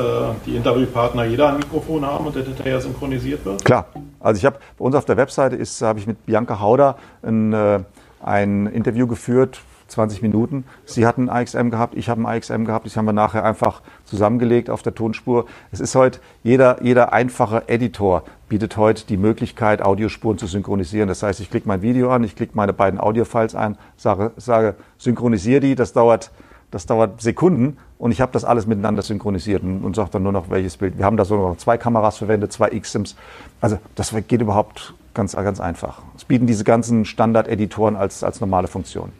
[0.44, 3.64] die Interviewpartner jeder ein Mikrofon haben und der hinterher synchronisiert wird?
[3.64, 3.86] Klar.
[4.20, 7.52] Also ich habe bei uns auf der Webseite ist, habe ich mit Bianca Hauder ein,
[7.52, 7.80] äh,
[8.22, 10.64] ein Interview geführt, 20 Minuten.
[10.84, 12.86] Sie hat ein AXM gehabt, ich habe ein AXM gehabt.
[12.86, 15.46] Das haben wir nachher einfach zusammengelegt auf der Tonspur.
[15.70, 21.08] Es ist heute jeder, jeder einfache Editor bietet heute die Möglichkeit, Audiospuren zu synchronisieren.
[21.08, 24.74] Das heißt, ich klicke mein Video an, ich klicke meine beiden Audiofiles ein, sage, sage
[24.98, 25.74] synchronisiere die.
[25.74, 26.30] Das dauert
[26.70, 30.32] das dauert Sekunden und ich habe das alles miteinander synchronisiert und, und sage dann nur
[30.32, 30.98] noch, welches Bild.
[30.98, 33.16] Wir haben da so noch zwei Kameras verwendet, zwei X-Sims.
[33.60, 36.02] Also das geht überhaupt ganz, ganz einfach.
[36.16, 39.12] Es bieten diese ganzen Standard-Editoren als, als normale Funktion.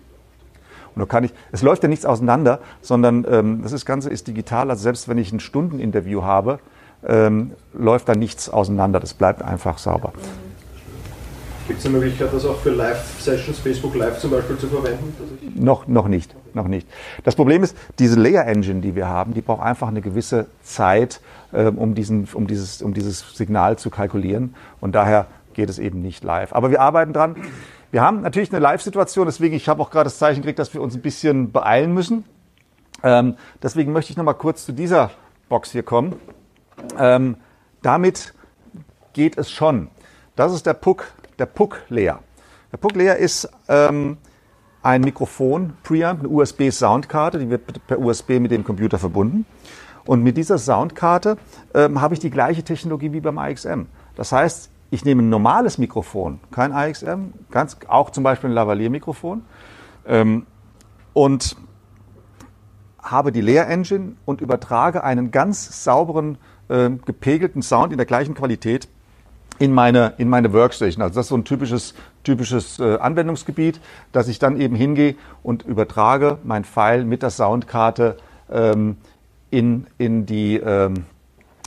[0.96, 4.26] Und da kann ich, es läuft ja nichts auseinander, sondern ähm, das ist, Ganze ist
[4.26, 4.70] digital.
[4.70, 6.59] Also selbst wenn ich ein Stundeninterview habe,
[7.06, 8.98] ähm, läuft da nichts auseinander.
[8.98, 10.14] Das bleibt einfach sauber.
[11.68, 15.14] Gibt es eine Möglichkeit, das auch für Live-Sessions, Facebook Live zum Beispiel zu verwenden?
[15.54, 16.88] Noch, noch nicht, noch nicht.
[17.24, 21.20] Das Problem ist, diese Layer Engine, die wir haben, die braucht einfach eine gewisse Zeit,
[21.52, 24.54] ähm, um, diesen, um, dieses, um dieses Signal zu kalkulieren.
[24.80, 26.52] Und daher geht es eben nicht live.
[26.52, 27.35] Aber wir arbeiten dran.
[27.90, 30.83] Wir haben natürlich eine Live-Situation, deswegen, ich habe auch gerade das Zeichen gekriegt, dass wir
[30.83, 32.25] uns ein bisschen beeilen müssen.
[33.03, 35.11] Ähm, deswegen möchte ich noch mal kurz zu dieser
[35.49, 36.16] Box hier kommen.
[36.99, 37.37] Ähm,
[37.82, 38.34] damit
[39.12, 39.89] geht es schon.
[40.34, 42.20] Das ist der Puck, der Puck Layer.
[42.72, 44.18] Der Puck Layer ist ähm,
[44.82, 49.47] ein Mikrofon, Preamp, eine USB-Soundkarte, die wird per USB mit dem Computer verbunden.
[50.05, 51.37] Und mit dieser Soundkarte
[51.74, 53.87] ähm, habe ich die gleiche Technologie wie beim AXM.
[54.14, 59.43] Das heißt, ich nehme ein normales Mikrofon, kein AXM, ganz, auch zum Beispiel ein Lavalier-Mikrofon,
[60.07, 60.47] ähm,
[61.12, 61.57] und
[63.03, 68.34] habe die Layer Engine und übertrage einen ganz sauberen, ähm, gepegelten Sound in der gleichen
[68.34, 68.89] Qualität
[69.59, 71.03] in meine, in meine Workstation.
[71.03, 73.80] Also das ist so ein typisches, typisches äh, Anwendungsgebiet,
[74.12, 78.16] dass ich dann eben hingehe und übertrage mein File mit der Soundkarte
[78.51, 78.99] ähm,
[79.51, 81.05] in, in, die, ähm,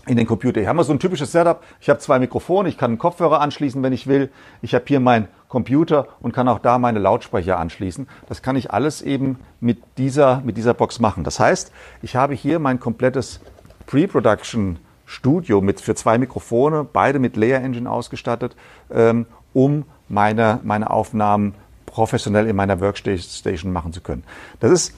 [0.10, 0.60] in den Computer.
[0.60, 1.64] Hier haben wir so ein typisches Setup.
[1.80, 4.32] Ich habe zwei Mikrofone, ich kann einen Kopfhörer anschließen, wenn ich will.
[4.62, 8.07] Ich habe hier meinen Computer und kann auch da meine Lautsprecher anschließen.
[8.28, 11.24] Das kann ich alles eben mit dieser, mit dieser Box machen.
[11.24, 13.39] Das heißt, ich habe hier mein komplettes
[13.86, 18.55] Pre-Production Studio mit für zwei Mikrofone, beide mit Layer Engine ausgestattet,
[18.91, 21.53] ähm, um meine, meine Aufnahmen
[21.86, 24.24] professionell in meiner Workstation machen zu können.
[24.60, 24.93] Das ist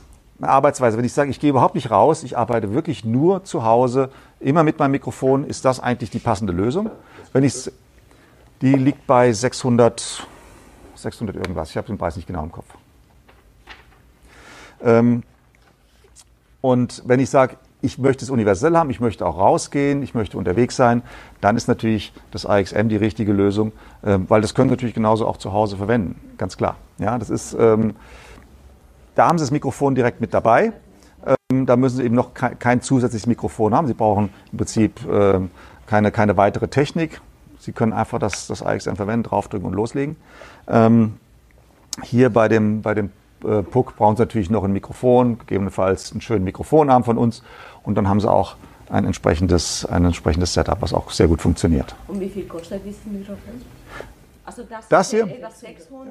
[0.49, 0.97] Arbeitsweise.
[0.97, 4.63] Wenn ich sage, ich gehe überhaupt nicht raus, ich arbeite wirklich nur zu Hause, immer
[4.63, 6.89] mit meinem Mikrofon, ist das eigentlich die passende Lösung.
[7.33, 7.71] Wenn ich
[8.61, 10.25] die liegt bei 600,
[10.95, 11.71] 600 irgendwas.
[11.71, 12.67] Ich habe den Preis nicht genau im Kopf.
[14.83, 15.23] Ähm,
[16.61, 20.37] und wenn ich sage, ich möchte es universell haben, ich möchte auch rausgehen, ich möchte
[20.37, 21.01] unterwegs sein,
[21.41, 23.71] dann ist natürlich das AXM die richtige Lösung,
[24.03, 26.75] ähm, weil das können Sie natürlich genauso auch zu Hause verwenden, ganz klar.
[26.99, 27.95] Ja, das ist, ähm,
[29.15, 30.73] da haben Sie das Mikrofon direkt mit dabei.
[31.51, 33.87] Ähm, da müssen Sie eben noch kein, kein, zusätzliches Mikrofon haben.
[33.87, 35.51] Sie brauchen im Prinzip ähm,
[35.85, 37.21] keine, keine weitere Technik.
[37.59, 40.15] Sie können einfach das, das AXM verwenden, draufdrücken und loslegen.
[40.67, 41.17] Ähm,
[42.03, 43.11] hier bei dem, bei dem
[43.43, 47.43] äh, Puck brauchen Sie natürlich noch ein Mikrofon, gegebenenfalls einen schönen Mikrofonarm von uns
[47.83, 48.55] und dann haben Sie auch
[48.89, 51.95] ein entsprechendes, ein entsprechendes Setup, was auch sehr gut funktioniert.
[52.07, 53.61] Und wie viel kostet dieses Mikrofon?
[54.51, 55.29] Also das, das hier?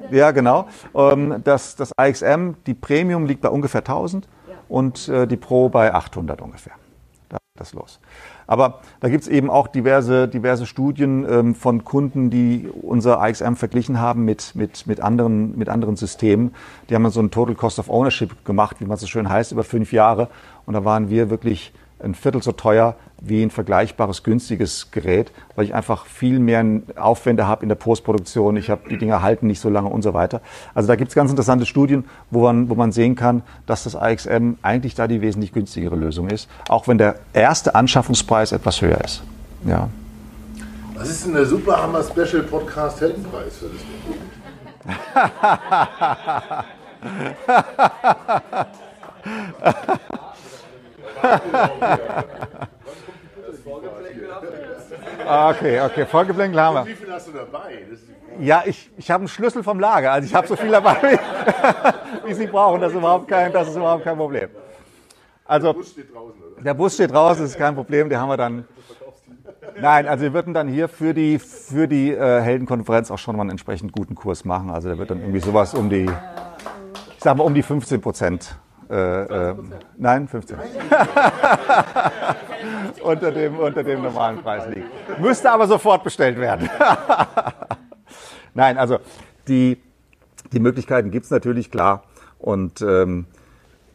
[0.09, 0.67] Ja, genau.
[0.95, 4.55] Ähm, das, das AXM, die Premium liegt bei ungefähr 1000 ja.
[4.67, 6.73] und äh, die Pro bei 800 ungefähr.
[7.29, 7.99] Da geht das los.
[8.47, 13.53] Aber da gibt es eben auch diverse, diverse Studien ähm, von Kunden, die unser AXM
[13.53, 16.55] verglichen haben mit, mit, mit, anderen, mit anderen Systemen.
[16.89, 19.63] Die haben so einen Total Cost of Ownership gemacht, wie man so schön heißt, über
[19.63, 20.29] fünf Jahre.
[20.65, 25.65] Und da waren wir wirklich ein Viertel so teuer wie ein vergleichbares günstiges Gerät, weil
[25.65, 26.65] ich einfach viel mehr
[26.95, 28.57] Aufwände habe in der Postproduktion.
[28.57, 30.41] Ich habe die Dinger halten nicht so lange und so weiter.
[30.73, 33.95] Also da gibt es ganz interessante Studien, wo man, wo man sehen kann, dass das
[33.95, 38.99] AXM eigentlich da die wesentlich günstigere Lösung ist, auch wenn der erste Anschaffungspreis etwas höher
[39.03, 39.21] ist.
[39.65, 39.87] Ja.
[40.95, 43.81] Was ist denn der Superhammer Special Podcast Heldenpreis für das
[45.13, 46.63] Ah,
[55.25, 56.85] okay, okay, Vorgeplänkel haben wir.
[56.85, 57.85] Wie viel hast du dabei?
[58.39, 60.11] Ja, ich, ich habe einen Schlüssel vom Lager.
[60.11, 62.81] Also ich habe so viel dabei, wie, wie Sie brauchen.
[62.81, 64.49] Das ist, überhaupt kein, das ist überhaupt kein Problem.
[65.45, 66.61] Also, der Bus steht draußen, oder?
[66.61, 68.09] Der Bus steht draußen, das ist kein Problem.
[68.09, 68.65] Den haben wir dann.
[69.79, 73.41] Nein, also wir würden dann hier für die, für die äh, Heldenkonferenz auch schon mal
[73.41, 74.69] einen entsprechend guten Kurs machen.
[74.69, 78.55] Also der wird dann irgendwie sowas um die, ich sag mal um die 15 Prozent
[78.91, 79.55] äh, äh,
[79.97, 80.57] nein, 15.
[83.01, 85.19] unter, dem, unter dem normalen Preis liegt.
[85.19, 86.69] Müsste aber sofort bestellt werden.
[88.53, 88.99] nein, also
[89.47, 89.81] die,
[90.51, 92.03] die Möglichkeiten gibt es natürlich, klar.
[92.37, 93.27] Und ähm,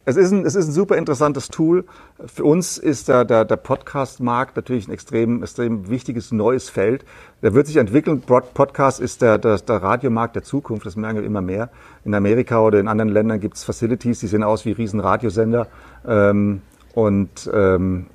[0.09, 1.85] es ist, ein, es ist ein super interessantes Tool.
[2.25, 7.05] Für uns ist der, der, der Podcast-Markt natürlich ein extrem, extrem wichtiges neues Feld.
[7.43, 8.21] Der wird sich entwickeln.
[8.21, 10.87] Podcast ist der, der, der Radiomarkt der Zukunft.
[10.87, 11.71] Das merken wir immer mehr.
[12.05, 15.67] In Amerika oder in anderen Ländern gibt es Facilities, die sehen aus wie riesen Radiosender
[16.07, 16.63] ähm,
[16.95, 18.07] und ähm,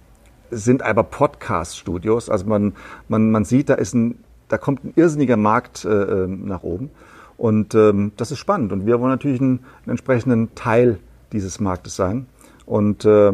[0.50, 2.30] sind aber Podcast-Studios.
[2.30, 2.74] Also man,
[3.10, 4.18] man, man sieht, da, ist ein,
[4.48, 6.90] da kommt ein irrsinniger Markt äh, ähm, nach oben.
[7.36, 8.72] Und ähm, das ist spannend.
[8.72, 11.00] Und wir wollen natürlich einen, einen entsprechenden Teil
[11.32, 12.26] dieses Marktes sein
[12.66, 13.32] und äh,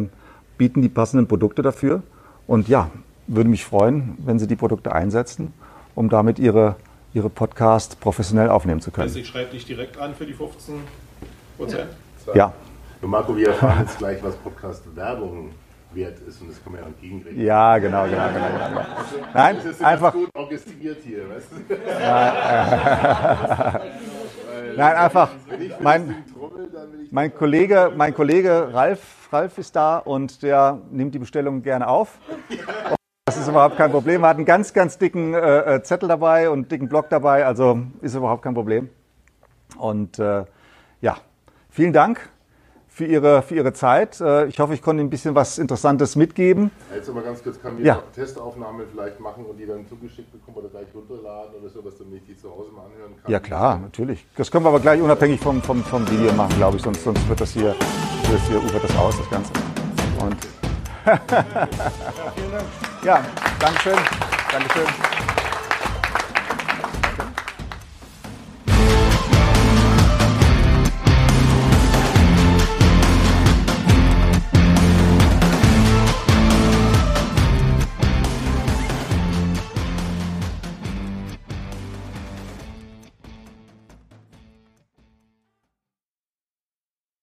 [0.58, 2.04] bieten die passenden Produkte dafür.
[2.48, 2.90] Und ja,
[3.28, 5.54] würde mich freuen, wenn Sie die Produkte einsetzen,
[5.96, 6.76] um damit Ihre,
[7.14, 9.08] Ihre Podcast professionell aufnehmen zu können.
[9.08, 10.76] Also ich schreibe dich direkt an für die 15
[11.58, 11.90] Prozent?
[12.28, 12.36] Ja.
[12.36, 12.54] ja.
[13.02, 15.50] Und Marco, wir erfahren jetzt gleich, was Podcast-Werbung
[15.94, 17.46] wert ist und das kann man ja entgegenrechnen.
[17.46, 18.70] Ja, genau, genau, genau.
[18.70, 18.82] genau.
[19.34, 20.14] Nein, das ist einfach.
[20.14, 21.74] gut orchestriert hier, weißt du?
[24.78, 25.30] Nein, einfach.
[25.82, 26.24] Mein,
[27.12, 32.20] mein Kollege, mein Kollege Ralf, Ralf ist da und der nimmt die Bestellung gerne auf.
[33.26, 34.24] Das ist überhaupt kein Problem.
[34.24, 37.82] Er hat einen ganz, ganz dicken äh, äh, Zettel dabei und dicken Block dabei, also
[38.02, 38.90] ist überhaupt kein Problem.
[39.78, 40.46] Und äh,
[41.02, 41.18] ja,
[41.70, 42.30] vielen Dank
[42.98, 44.20] für Ihre, für Ihre Zeit.
[44.20, 46.72] Äh, ich hoffe, ich konnte Ihnen ein bisschen was Interessantes mitgeben.
[46.92, 48.02] Jetzt mal ganz kurz, kann wir ja.
[48.16, 52.24] Testaufnahme vielleicht machen und die dann zugeschickt bekommen oder gleich runterladen oder so, dass damit
[52.24, 53.32] ich die zu Hause mal anhören kann?
[53.32, 54.26] Ja klar, natürlich.
[54.36, 57.30] Das können wir aber gleich unabhängig vom, vom, vom Video machen, glaube ich, sonst, sonst
[57.30, 59.52] wird das hier, wird das hier ufert das aus, das Ganze.
[60.20, 60.38] Und
[61.06, 62.66] ja, vielen Dank.
[63.04, 63.24] Ja,
[63.60, 63.98] Dankeschön.
[64.52, 65.47] Dankeschön.